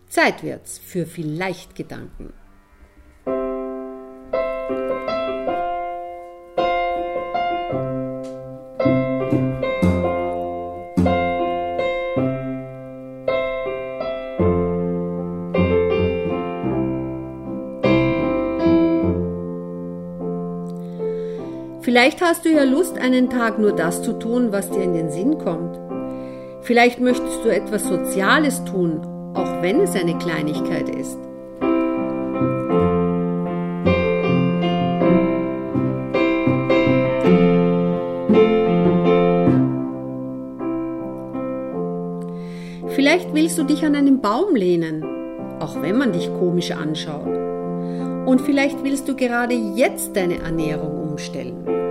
Zeit 0.09 0.43
wird's 0.43 0.79
für 0.79 1.07
vielleicht 1.07 1.75
Gedanken. 1.75 2.33
Vielleicht 22.09 22.23
hast 22.23 22.45
du 22.47 22.49
ja 22.49 22.65
Lust, 22.65 22.97
einen 22.97 23.29
Tag 23.29 23.59
nur 23.59 23.73
das 23.73 24.03
zu 24.03 24.15
tun, 24.15 24.51
was 24.51 24.71
dir 24.71 24.83
in 24.83 24.95
den 24.95 25.11
Sinn 25.11 25.37
kommt. 25.37 25.79
Vielleicht 26.63 27.01
möchtest 27.01 27.45
du 27.45 27.51
etwas 27.51 27.85
Soziales 27.85 28.65
tun, 28.65 29.03
auch 29.35 29.61
wenn 29.61 29.79
es 29.83 29.95
eine 29.95 30.17
Kleinigkeit 30.17 30.89
ist. 30.89 31.19
Vielleicht 42.87 43.35
willst 43.35 43.59
du 43.59 43.65
dich 43.65 43.85
an 43.85 43.95
einen 43.95 44.23
Baum 44.23 44.57
lehnen, 44.57 45.05
auch 45.61 45.83
wenn 45.83 45.99
man 45.99 46.15
dich 46.15 46.33
komisch 46.39 46.71
anschaut. 46.71 47.27
Und 48.25 48.41
vielleicht 48.41 48.83
willst 48.83 49.07
du 49.11 49.15
gerade 49.15 49.53
jetzt 49.53 50.17
deine 50.17 50.39
Ernährung 50.39 51.11
umstellen. 51.11 51.88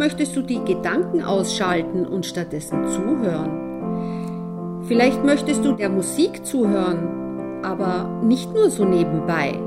Möchtest 0.00 0.34
du 0.34 0.40
die 0.40 0.64
Gedanken 0.64 1.22
ausschalten 1.22 2.06
und 2.06 2.24
stattdessen 2.24 2.88
zuhören. 2.88 4.80
Vielleicht 4.88 5.22
möchtest 5.26 5.62
du 5.62 5.72
der 5.72 5.90
Musik 5.90 6.46
zuhören, 6.46 7.60
aber 7.62 8.22
nicht 8.24 8.50
nur 8.54 8.70
so 8.70 8.86
nebenbei. 8.86 9.58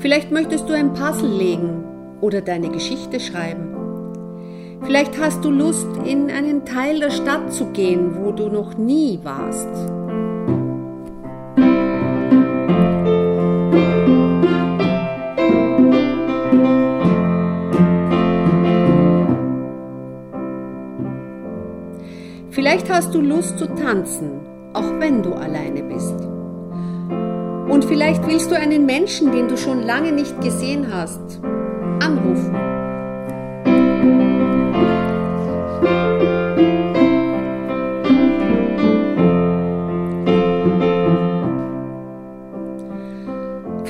Vielleicht 0.00 0.32
möchtest 0.32 0.68
du 0.68 0.72
ein 0.72 0.94
Puzzle 0.94 1.30
legen 1.30 1.84
oder 2.20 2.40
deine 2.40 2.70
Geschichte 2.70 3.20
schreiben. 3.20 3.65
Vielleicht 4.82 5.18
hast 5.20 5.44
du 5.44 5.50
Lust, 5.50 5.88
in 6.04 6.30
einen 6.30 6.64
Teil 6.64 7.00
der 7.00 7.10
Stadt 7.10 7.52
zu 7.52 7.66
gehen, 7.66 8.16
wo 8.22 8.30
du 8.32 8.48
noch 8.48 8.76
nie 8.76 9.18
warst. 9.22 9.68
Vielleicht 22.50 22.90
hast 22.90 23.14
du 23.14 23.20
Lust 23.20 23.58
zu 23.58 23.66
tanzen, 23.74 24.40
auch 24.72 24.98
wenn 24.98 25.22
du 25.22 25.34
alleine 25.34 25.82
bist. 25.82 26.14
Und 27.68 27.84
vielleicht 27.84 28.26
willst 28.26 28.50
du 28.50 28.56
einen 28.56 28.86
Menschen, 28.86 29.32
den 29.32 29.48
du 29.48 29.56
schon 29.56 29.82
lange 29.82 30.12
nicht 30.12 30.40
gesehen 30.40 30.86
hast, 30.92 31.40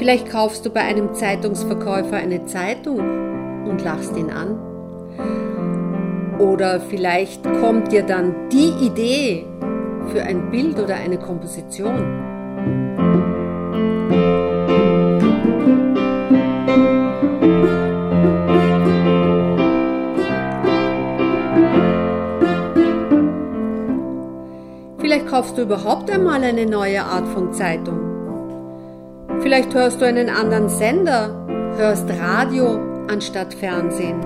Vielleicht 0.07 0.31
kaufst 0.31 0.65
du 0.65 0.71
bei 0.71 0.83
einem 0.83 1.15
Zeitungsverkäufer 1.15 2.15
eine 2.15 2.45
Zeitung 2.45 3.01
und 3.67 3.83
lachst 3.83 4.17
ihn 4.17 4.31
an. 4.31 4.57
Oder 6.39 6.79
vielleicht 6.79 7.43
kommt 7.61 7.91
dir 7.91 8.05
dann 8.05 8.49
die 8.53 8.69
Idee 8.87 9.47
für 10.13 10.23
ein 10.23 10.49
Bild 10.53 10.79
oder 10.79 10.95
eine 10.95 11.19
Komposition. 11.19 11.97
Vielleicht 24.99 25.27
kaufst 25.27 25.59
du 25.59 25.63
überhaupt 25.63 26.09
einmal 26.13 26.45
eine 26.45 26.65
neue 26.65 27.03
Art 27.03 27.27
von 27.27 27.53
Zeitung. 27.53 28.06
Vielleicht 29.43 29.74
hörst 29.74 30.01
du 30.01 30.07
einen 30.07 30.28
anderen 30.28 30.68
Sender, 30.68 31.47
hörst 31.76 32.09
Radio 32.11 32.80
anstatt 33.09 33.55
Fernsehen. 33.55 34.20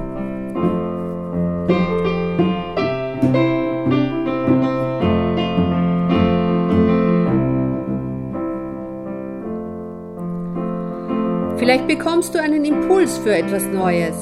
Vielleicht 11.58 11.86
bekommst 11.86 12.34
du 12.34 12.40
einen 12.40 12.64
Impuls 12.64 13.18
für 13.18 13.34
etwas 13.34 13.64
Neues 13.66 14.16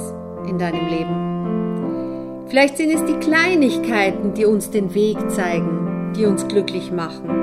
in 0.48 0.58
deinem 0.58 0.86
Leben. 0.88 2.46
Vielleicht 2.48 2.76
sind 2.76 2.90
es 2.90 3.04
die 3.04 3.18
Kleinigkeiten, 3.20 4.34
die 4.34 4.44
uns 4.44 4.70
den 4.70 4.92
Weg 4.94 5.18
zeigen, 5.30 6.12
die 6.16 6.26
uns 6.26 6.48
glücklich 6.48 6.90
machen. 6.90 7.37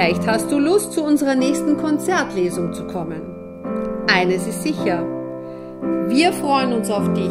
Vielleicht 0.00 0.26
hast 0.26 0.50
du 0.50 0.58
Lust, 0.58 0.94
zu 0.94 1.04
unserer 1.04 1.34
nächsten 1.34 1.76
Konzertlesung 1.76 2.72
zu 2.72 2.86
kommen. 2.86 3.20
Eines 4.10 4.46
ist 4.46 4.62
sicher, 4.62 5.04
wir 6.08 6.32
freuen 6.32 6.72
uns 6.72 6.90
auf 6.90 7.12
dich. 7.12 7.30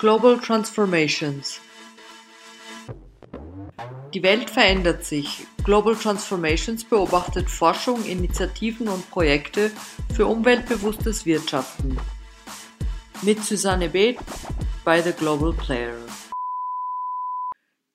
Global 0.00 0.38
Transformations 0.38 1.60
Die 4.14 4.22
Welt 4.22 4.48
verändert 4.48 5.04
sich. 5.04 5.46
Global 5.62 5.94
Transformations 5.94 6.84
beobachtet 6.84 7.50
Forschung, 7.50 8.02
Initiativen 8.06 8.88
und 8.88 9.10
Projekte 9.10 9.70
für 10.14 10.24
umweltbewusstes 10.24 11.26
Wirtschaften. 11.26 11.98
Mit 13.20 13.44
Susanne 13.44 13.90
Beth 13.90 14.16
bei 14.86 15.02
The 15.02 15.12
Global 15.12 15.52
Player. 15.52 15.98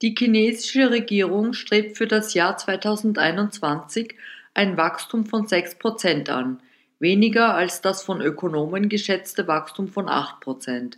Die 0.03 0.14
chinesische 0.16 0.91
Regierung 0.91 1.53
strebt 1.53 1.97
für 1.97 2.06
das 2.06 2.36
Jahr 2.36 2.56
2021 2.56 4.14
ein 4.53 4.78
Wachstum 4.78 5.26
von 5.26 5.47
6% 5.47 6.30
an, 6.30 6.62
weniger 6.99 7.56
als 7.56 7.82
das 7.82 8.03
von 8.03 8.22
Ökonomen 8.22 8.89
geschätzte 8.89 9.47
Wachstum 9.47 9.88
von 9.88 10.06
8%. 10.06 10.97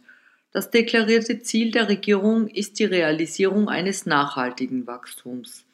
Das 0.52 0.72
deklarierte 0.72 1.39
Ziel 1.39 1.72
der 1.72 1.89
Regierung 1.89 2.48
ist 2.48 2.80
die 2.80 2.86
Realisierung 2.86 3.70
eines 3.70 4.06
nachhaltigen 4.06 4.88
Wachstums. 4.88 5.66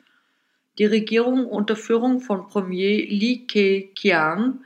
Die 0.80 0.86
Regierung 0.86 1.46
unter 1.46 1.76
Führung 1.76 2.20
von 2.20 2.48
Premier 2.48 3.06
Li 3.06 3.46
Keqiang 3.46 4.60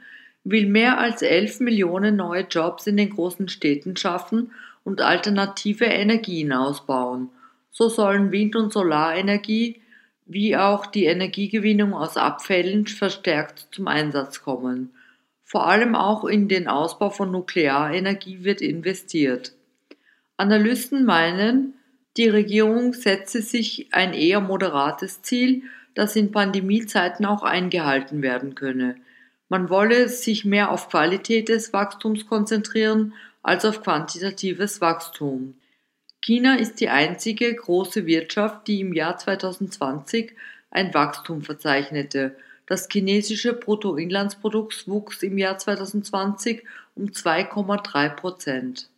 will 0.46 0.66
mehr 0.68 0.98
als 0.98 1.22
11 1.22 1.60
Millionen 1.60 2.16
neue 2.16 2.48
Jobs 2.50 2.88
in 2.88 2.96
den 2.96 3.10
großen 3.10 3.50
Städten 3.50 3.98
schaffen 3.98 4.52
und 4.86 5.02
alternative 5.02 5.86
Energien 5.86 6.54
ausbauen. 6.54 7.30
So 7.72 7.90
sollen 7.90 8.32
Wind- 8.32 8.56
und 8.56 8.72
Solarenergie 8.72 9.82
wie 10.26 10.56
auch 10.56 10.86
die 10.86 11.06
Energiegewinnung 11.06 11.94
aus 11.94 12.18
Abfällen 12.18 12.88
verstärkt 12.88 13.68
zum 13.72 13.88
Einsatz 13.88 14.42
kommen. 14.42 14.94
Vor 15.44 15.68
allem 15.68 15.96
auch 15.96 16.26
in 16.26 16.48
den 16.48 16.68
Ausbau 16.68 17.10
von 17.10 17.32
Nuklearenergie 17.32 18.44
wird 18.44 18.62
investiert. 18.62 19.54
Analysten 20.38 21.04
meinen, 21.04 21.74
die 22.16 22.30
Regierung 22.30 22.94
setze 22.94 23.42
sich 23.42 23.90
ein 23.92 24.14
eher 24.14 24.40
moderates 24.40 25.24
Ziel, 25.24 25.64
das 25.96 26.16
in 26.16 26.32
Pandemiezeiten 26.32 27.26
auch 27.26 27.42
eingehalten 27.42 28.22
werden 28.22 28.54
könne. 28.54 28.96
Man 29.50 29.70
wolle 29.70 30.10
sich 30.10 30.46
mehr 30.46 30.72
auf 30.72 30.90
Qualität 30.90 31.50
des 31.50 31.74
Wachstums 31.74 32.28
konzentrieren 32.28 33.14
als 33.42 33.66
auf 33.66 33.82
quantitatives 33.82 34.80
Wachstum. 34.80 35.56
China 36.22 36.56
ist 36.56 36.82
die 36.82 36.90
einzige 36.90 37.54
große 37.56 38.06
Wirtschaft, 38.06 38.68
die 38.68 38.82
im 38.82 38.94
Jahr 38.94 39.18
2020 39.18 40.36
ein 40.70 40.94
Wachstum 40.94 41.42
verzeichnete. 41.42 42.36
Das 42.66 42.88
chinesische 42.92 43.54
Bruttoinlandsprodukt 43.54 44.88
wuchs 44.88 45.24
im 45.24 45.38
Jahr 45.38 45.58
2020 45.58 46.64
um 46.96 47.06
2,3 47.06 48.10
Prozent. 48.10 48.90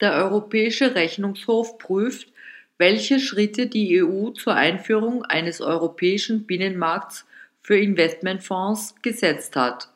Der 0.00 0.14
Europäische 0.14 0.94
Rechnungshof 0.94 1.78
prüft, 1.78 2.32
welche 2.78 3.20
Schritte 3.20 3.66
die 3.68 4.02
EU 4.02 4.30
zur 4.30 4.54
Einführung 4.54 5.24
eines 5.24 5.60
europäischen 5.60 6.46
Binnenmarkts 6.46 7.24
für 7.62 7.78
Investmentfonds 7.78 8.96
gesetzt 9.02 9.56
hat. 9.56 9.88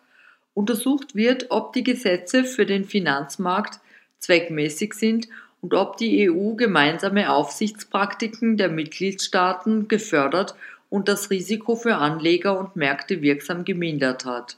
Untersucht 0.55 1.15
wird, 1.15 1.47
ob 1.51 1.73
die 1.73 1.85
Gesetze 1.85 2.45
für 2.45 2.67
den 2.67 2.85
Finanzmarkt 2.85 3.81
zweckmäßig 4.19 4.95
sind 4.95 5.29
und 5.61 5.75
ob 5.75 5.97
die 5.97 6.31
EU 6.31 6.55
gemeinsame 6.55 7.31
Aufsichtspraktiken 7.31 8.57
der 8.57 8.69
Mitgliedstaaten 8.69 9.89
gefördert 9.89 10.55
und 10.89 11.09
das 11.09 11.31
Risiko 11.31 11.77
für 11.77 11.97
Anleger 11.97 12.59
und 12.59 12.77
Märkte 12.77 13.21
wirksam 13.23 13.65
gemindert 13.65 14.25
hat. 14.25 14.57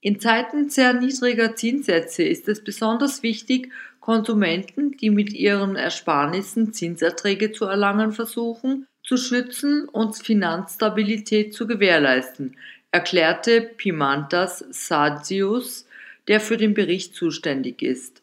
In 0.00 0.20
Zeiten 0.20 0.68
sehr 0.68 0.92
niedriger 0.92 1.56
Zinssätze 1.56 2.22
ist 2.22 2.46
es 2.48 2.62
besonders 2.62 3.22
wichtig, 3.22 3.72
Konsumenten, 4.04 4.98
die 4.98 5.08
mit 5.08 5.32
ihren 5.32 5.76
Ersparnissen 5.76 6.74
Zinserträge 6.74 7.52
zu 7.52 7.64
erlangen 7.64 8.12
versuchen, 8.12 8.86
zu 9.02 9.16
schützen 9.16 9.88
und 9.88 10.14
Finanzstabilität 10.14 11.54
zu 11.54 11.66
gewährleisten, 11.66 12.54
erklärte 12.90 13.62
Pimantas 13.62 14.62
Sadius, 14.68 15.86
der 16.28 16.40
für 16.40 16.58
den 16.58 16.74
Bericht 16.74 17.14
zuständig 17.14 17.80
ist. 17.80 18.20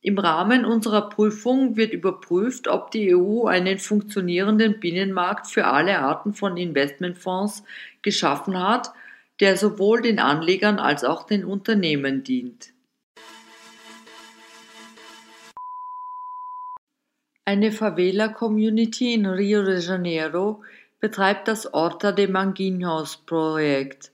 Im 0.00 0.16
Rahmen 0.18 0.64
unserer 0.64 1.10
Prüfung 1.10 1.76
wird 1.76 1.92
überprüft, 1.92 2.66
ob 2.66 2.90
die 2.90 3.14
EU 3.14 3.44
einen 3.44 3.78
funktionierenden 3.78 4.80
Binnenmarkt 4.80 5.46
für 5.46 5.66
alle 5.66 5.98
Arten 5.98 6.32
von 6.32 6.56
Investmentfonds 6.56 7.64
geschaffen 8.00 8.58
hat, 8.58 8.92
der 9.40 9.58
sowohl 9.58 10.00
den 10.00 10.18
Anlegern 10.18 10.78
als 10.78 11.04
auch 11.04 11.26
den 11.26 11.44
Unternehmen 11.44 12.24
dient. 12.24 12.72
Eine 17.44 17.72
Favela-Community 17.72 19.14
in 19.14 19.26
Rio 19.26 19.64
de 19.64 19.80
Janeiro 19.80 20.62
betreibt 21.00 21.48
das 21.48 21.64
Horta 21.72 22.12
de 22.12 22.28
Manguinhos-Projekt. 22.28 24.12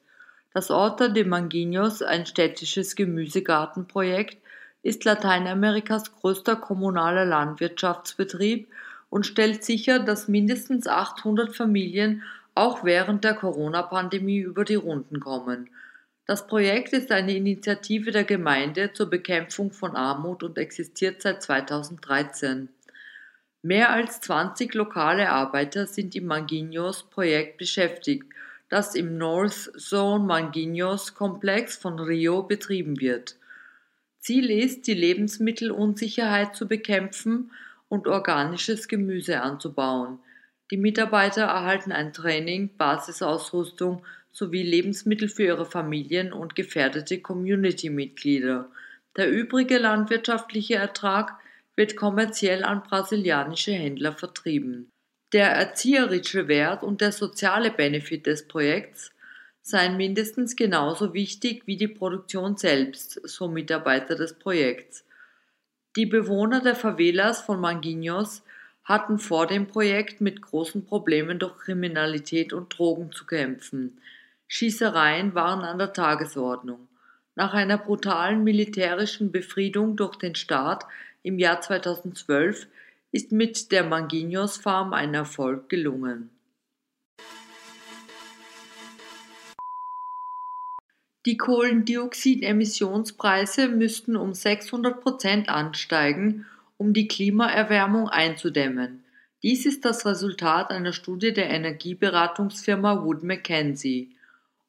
Das 0.54 0.70
Horta 0.70 1.08
de 1.08 1.24
Manguinhos, 1.24 2.00
ein 2.00 2.24
städtisches 2.24 2.96
Gemüsegartenprojekt, 2.96 4.38
ist 4.82 5.04
Lateinamerikas 5.04 6.16
größter 6.16 6.56
kommunaler 6.56 7.26
Landwirtschaftsbetrieb 7.26 8.66
und 9.10 9.26
stellt 9.26 9.62
sicher, 9.62 9.98
dass 9.98 10.28
mindestens 10.28 10.86
800 10.86 11.54
Familien 11.54 12.22
auch 12.54 12.82
während 12.82 13.24
der 13.24 13.34
Corona-Pandemie 13.34 14.38
über 14.38 14.64
die 14.64 14.76
Runden 14.76 15.20
kommen. 15.20 15.68
Das 16.24 16.46
Projekt 16.46 16.94
ist 16.94 17.12
eine 17.12 17.36
Initiative 17.36 18.10
der 18.10 18.24
Gemeinde 18.24 18.94
zur 18.94 19.10
Bekämpfung 19.10 19.70
von 19.70 19.96
Armut 19.96 20.42
und 20.42 20.56
existiert 20.56 21.20
seit 21.20 21.42
2013. 21.42 22.70
Mehr 23.62 23.90
als 23.90 24.20
20 24.20 24.74
lokale 24.74 25.30
Arbeiter 25.30 25.86
sind 25.86 26.14
im 26.14 26.26
Manguinhos-Projekt 26.26 27.58
beschäftigt, 27.58 28.24
das 28.68 28.94
im 28.94 29.18
North 29.18 29.72
Zone 29.76 30.24
Manguinhos-Komplex 30.24 31.76
von 31.76 31.98
Rio 31.98 32.44
betrieben 32.44 33.00
wird. 33.00 33.36
Ziel 34.20 34.50
ist, 34.50 34.86
die 34.86 34.94
Lebensmittelunsicherheit 34.94 36.54
zu 36.54 36.68
bekämpfen 36.68 37.50
und 37.88 38.06
organisches 38.06 38.86
Gemüse 38.86 39.40
anzubauen. 39.40 40.18
Die 40.70 40.76
Mitarbeiter 40.76 41.44
erhalten 41.44 41.92
ein 41.92 42.12
Training, 42.12 42.70
Basisausrüstung 42.76 44.04
sowie 44.32 44.62
Lebensmittel 44.62 45.28
für 45.28 45.44
ihre 45.44 45.64
Familien 45.64 46.32
und 46.32 46.54
gefährdete 46.54 47.20
Community-Mitglieder. 47.20 48.68
Der 49.16 49.30
übrige 49.32 49.78
landwirtschaftliche 49.78 50.76
Ertrag 50.76 51.38
wird 51.78 51.94
kommerziell 51.94 52.64
an 52.64 52.82
brasilianische 52.82 53.70
Händler 53.70 54.12
vertrieben. 54.12 54.90
Der 55.32 55.52
erzieherische 55.52 56.48
Wert 56.48 56.82
und 56.82 57.00
der 57.00 57.12
soziale 57.12 57.70
Benefit 57.70 58.26
des 58.26 58.48
Projekts 58.48 59.12
seien 59.62 59.96
mindestens 59.96 60.56
genauso 60.56 61.14
wichtig 61.14 61.62
wie 61.66 61.76
die 61.76 61.86
Produktion 61.86 62.56
selbst, 62.56 63.20
so 63.28 63.46
Mitarbeiter 63.46 64.16
des 64.16 64.34
Projekts. 64.34 65.04
Die 65.94 66.06
Bewohner 66.06 66.60
der 66.60 66.74
Favelas 66.74 67.42
von 67.42 67.60
Manguinhos 67.60 68.42
hatten 68.82 69.20
vor 69.20 69.46
dem 69.46 69.68
Projekt 69.68 70.20
mit 70.20 70.42
großen 70.42 70.84
Problemen 70.84 71.38
durch 71.38 71.58
Kriminalität 71.58 72.52
und 72.52 72.76
Drogen 72.76 73.12
zu 73.12 73.24
kämpfen. 73.24 74.00
Schießereien 74.48 75.34
waren 75.36 75.60
an 75.60 75.78
der 75.78 75.92
Tagesordnung. 75.92 76.88
Nach 77.36 77.54
einer 77.54 77.78
brutalen 77.78 78.42
militärischen 78.42 79.30
Befriedung 79.30 79.94
durch 79.94 80.16
den 80.16 80.34
Staat 80.34 80.84
im 81.22 81.38
Jahr 81.38 81.60
2012 81.60 82.66
ist 83.12 83.30
mit 83.32 83.70
der 83.72 83.84
Manguinhos 83.84 84.56
Farm 84.58 84.92
ein 84.92 85.14
Erfolg 85.14 85.68
gelungen. 85.68 86.30
Die 91.26 91.36
Kohlendioxidemissionspreise 91.36 93.66
müssten 93.68 94.16
um 94.16 94.32
600 94.32 95.00
Prozent 95.00 95.48
ansteigen, 95.48 96.46
um 96.78 96.94
die 96.94 97.06
Klimaerwärmung 97.08 98.08
einzudämmen. 98.08 99.04
Dies 99.42 99.66
ist 99.66 99.84
das 99.84 100.06
Resultat 100.06 100.70
einer 100.70 100.92
Studie 100.92 101.34
der 101.34 101.50
Energieberatungsfirma 101.50 103.04
Wood 103.04 103.24
Mackenzie. 103.24 104.14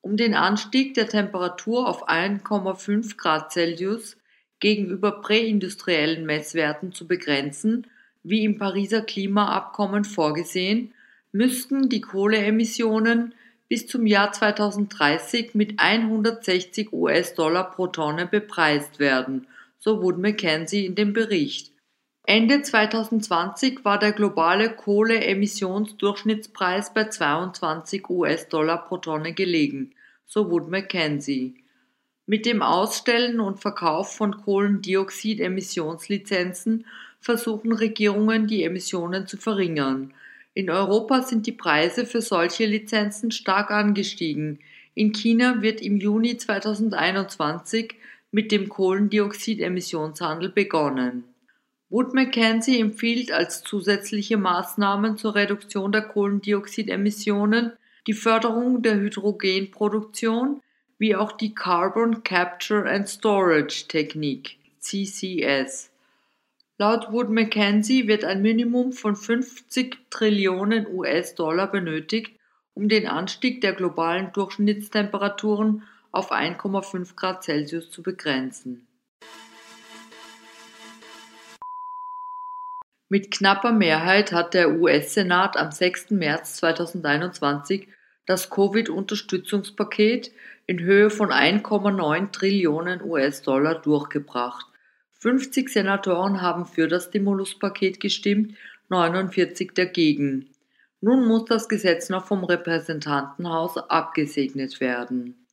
Um 0.01 0.17
den 0.17 0.33
Anstieg 0.35 0.95
der 0.95 1.07
Temperatur 1.07 1.87
auf 1.87 2.09
1,5 2.09 3.15
Grad 3.15 3.51
Celsius 3.51 4.17
gegenüber 4.59 5.21
präindustriellen 5.21 6.25
Messwerten 6.25 6.91
zu 6.91 7.07
begrenzen, 7.07 7.87
wie 8.23 8.43
im 8.43 8.57
Pariser 8.57 9.01
Klimaabkommen 9.01 10.03
vorgesehen, 10.03 10.93
müssten 11.31 11.89
die 11.89 12.01
Kohleemissionen 12.01 13.33
bis 13.69 13.87
zum 13.87 14.05
Jahr 14.05 14.31
2030 14.31 15.53
mit 15.53 15.79
160 15.79 16.91
US-Dollar 16.91 17.71
pro 17.71 17.87
Tonne 17.87 18.25
bepreist 18.25 18.99
werden, 18.99 19.47
so 19.77 20.01
Wood 20.01 20.17
Mackenzie 20.17 20.85
in 20.85 20.95
dem 20.95 21.13
Bericht. 21.13 21.71
Ende 22.25 22.61
2020 22.61 23.85
war 23.85 23.99
der 23.99 24.11
globale 24.11 24.75
Kohleemissionsdurchschnittspreis 24.75 26.93
bei 26.93 27.05
22 27.05 28.09
US-Dollar 28.09 28.87
pro 28.87 28.97
Tonne 28.97 29.33
gelegen, 29.33 29.93
so 30.25 30.51
Wood 30.51 30.69
Mackenzie. 30.69 31.58
Mit 32.29 32.45
dem 32.45 32.61
Ausstellen 32.61 33.39
und 33.39 33.59
Verkauf 33.59 34.15
von 34.15 34.37
Kohlendioxidemissionslizenzen 34.37 36.85
versuchen 37.19 37.71
Regierungen, 37.71 38.45
die 38.45 38.61
Emissionen 38.61 39.25
zu 39.25 39.35
verringern. 39.35 40.13
In 40.53 40.69
Europa 40.69 41.23
sind 41.23 41.47
die 41.47 41.53
Preise 41.53 42.05
für 42.05 42.21
solche 42.21 42.67
Lizenzen 42.67 43.31
stark 43.31 43.71
angestiegen. 43.71 44.59
In 44.93 45.11
China 45.11 45.63
wird 45.63 45.81
im 45.81 45.97
Juni 45.97 46.37
2021 46.37 47.95
mit 48.29 48.51
dem 48.51 48.69
Kohlendioxidemissionshandel 48.69 50.49
begonnen. 50.49 51.23
Wood 51.89 52.13
Mackenzie 52.13 52.79
empfiehlt 52.79 53.31
als 53.31 53.63
zusätzliche 53.63 54.37
Maßnahmen 54.37 55.17
zur 55.17 55.33
Reduktion 55.33 55.91
der 55.91 56.03
Kohlendioxidemissionen 56.03 57.71
die 58.05 58.13
Förderung 58.13 58.83
der 58.83 58.97
Hydrogenproduktion, 58.97 60.61
wie 60.99 61.15
auch 61.15 61.31
die 61.31 61.55
Carbon 61.55 62.23
Capture 62.23 62.87
and 62.87 63.07
Storage 63.07 63.87
Technik 63.87 64.57
CCS. 64.79 65.91
Laut 66.77 67.11
Wood 67.11 67.29
Mackenzie 67.29 68.07
wird 68.07 68.23
ein 68.23 68.41
Minimum 68.41 68.91
von 68.91 69.15
50 69.15 69.97
Trillionen 70.09 70.87
US-Dollar 70.87 71.71
benötigt, 71.71 72.37
um 72.73 72.87
den 72.89 73.07
Anstieg 73.07 73.61
der 73.61 73.73
globalen 73.73 74.31
Durchschnittstemperaturen 74.33 75.83
auf 76.11 76.31
1,5 76.31 77.15
Grad 77.15 77.43
Celsius 77.43 77.89
zu 77.91 78.03
begrenzen. 78.03 78.85
Mit 83.09 83.31
knapper 83.31 83.71
Mehrheit 83.71 84.31
hat 84.31 84.53
der 84.53 84.79
US-Senat 84.79 85.57
am 85.57 85.71
6. 85.71 86.11
März 86.11 86.57
2021 86.57 87.87
das 88.25 88.49
Covid-Unterstützungspaket 88.51 90.31
in 90.69 90.79
Höhe 90.81 91.09
von 91.09 91.31
1,9 91.31 92.31
Trillionen 92.31 93.01
US-Dollar 93.01 93.81
durchgebracht. 93.81 94.67
50 95.13 95.67
Senatoren 95.67 96.43
haben 96.43 96.67
für 96.67 96.87
das 96.87 97.05
Stimuluspaket 97.05 97.99
gestimmt, 97.99 98.55
49 98.89 99.71
dagegen. 99.73 100.51
Nun 101.01 101.25
muss 101.25 101.45
das 101.45 101.69
Gesetz 101.69 102.09
noch 102.09 102.27
vom 102.27 102.43
Repräsentantenhaus 102.43 103.77
abgesegnet 103.77 104.79
werden. 104.79 105.43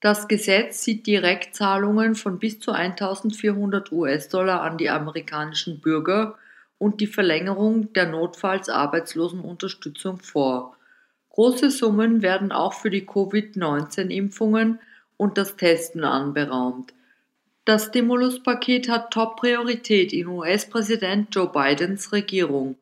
Das 0.00 0.28
Gesetz 0.28 0.84
sieht 0.84 1.06
Direktzahlungen 1.06 2.14
von 2.14 2.38
bis 2.38 2.60
zu 2.60 2.72
1400 2.72 3.90
US-Dollar 3.92 4.60
an 4.60 4.76
die 4.76 4.90
amerikanischen 4.90 5.80
Bürger 5.80 6.36
und 6.76 7.00
die 7.00 7.06
Verlängerung 7.06 7.94
der 7.94 8.10
Notfallsarbeitslosenunterstützung 8.10 10.18
vor. 10.18 10.76
Große 11.38 11.70
Summen 11.70 12.20
werden 12.20 12.50
auch 12.50 12.72
für 12.72 12.90
die 12.90 13.06
Covid-19-Impfungen 13.06 14.80
und 15.16 15.38
das 15.38 15.54
Testen 15.54 16.02
anberaumt. 16.02 16.92
Das 17.64 17.86
Stimuluspaket 17.86 18.88
hat 18.88 19.12
Top-Priorität 19.12 20.12
in 20.12 20.26
US-Präsident 20.26 21.32
Joe 21.32 21.48
Bidens 21.48 22.10
Regierung, 22.10 22.74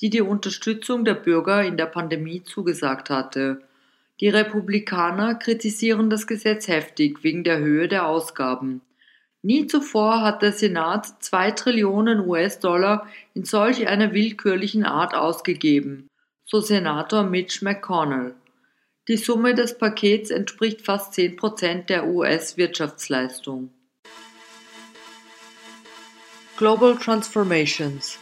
die 0.00 0.10
die 0.10 0.22
Unterstützung 0.22 1.04
der 1.04 1.14
Bürger 1.14 1.62
in 1.62 1.76
der 1.76 1.86
Pandemie 1.86 2.42
zugesagt 2.42 3.10
hatte. 3.10 3.62
Die 4.18 4.28
Republikaner 4.28 5.36
kritisieren 5.36 6.10
das 6.10 6.26
Gesetz 6.26 6.66
heftig 6.66 7.22
wegen 7.22 7.44
der 7.44 7.60
Höhe 7.60 7.86
der 7.86 8.08
Ausgaben. 8.08 8.80
Nie 9.42 9.68
zuvor 9.68 10.22
hat 10.22 10.42
der 10.42 10.52
Senat 10.52 11.22
zwei 11.22 11.52
Trillionen 11.52 12.26
US-Dollar 12.26 13.06
in 13.34 13.44
solch 13.44 13.86
einer 13.86 14.12
willkürlichen 14.12 14.84
Art 14.84 15.14
ausgegeben, 15.14 16.09
so 16.50 16.60
Senator 16.60 17.22
Mitch 17.22 17.64
McConnell. 17.64 18.34
Die 19.08 19.16
Summe 19.16 19.54
des 19.54 19.78
Pakets 19.78 20.30
entspricht 20.30 20.82
fast 20.82 21.14
10 21.14 21.36
Prozent 21.36 21.90
der 21.90 22.06
US-Wirtschaftsleistung. 22.06 23.70
Global 26.56 26.96
Transformations 26.96 28.18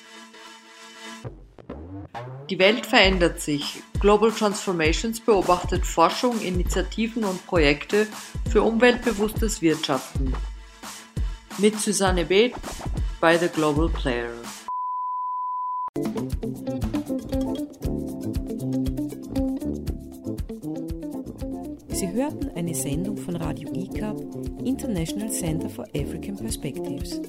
die 2.50 2.58
Welt 2.58 2.86
verändert 2.86 3.40
sich. 3.40 3.82
Global 4.00 4.32
Transformations 4.32 5.20
beobachtet 5.20 5.84
Forschung, 5.84 6.40
Initiativen 6.40 7.24
und 7.24 7.44
Projekte 7.46 8.06
für 8.50 8.62
umweltbewusstes 8.62 9.60
Wirtschaften. 9.60 10.32
Mit 11.58 11.78
Susanne 11.78 12.24
Beth 12.24 12.54
bei 13.20 13.36
The 13.36 13.48
Global 13.48 13.90
Player. 13.90 14.37
Hörten 22.28 22.50
eine 22.56 22.74
Sendung 22.74 23.16
von 23.16 23.36
Radio 23.36 23.72
ICAP, 23.72 24.20
International 24.62 25.30
Center 25.30 25.68
for 25.70 25.86
African 25.94 26.36
Perspectives. 26.36 27.20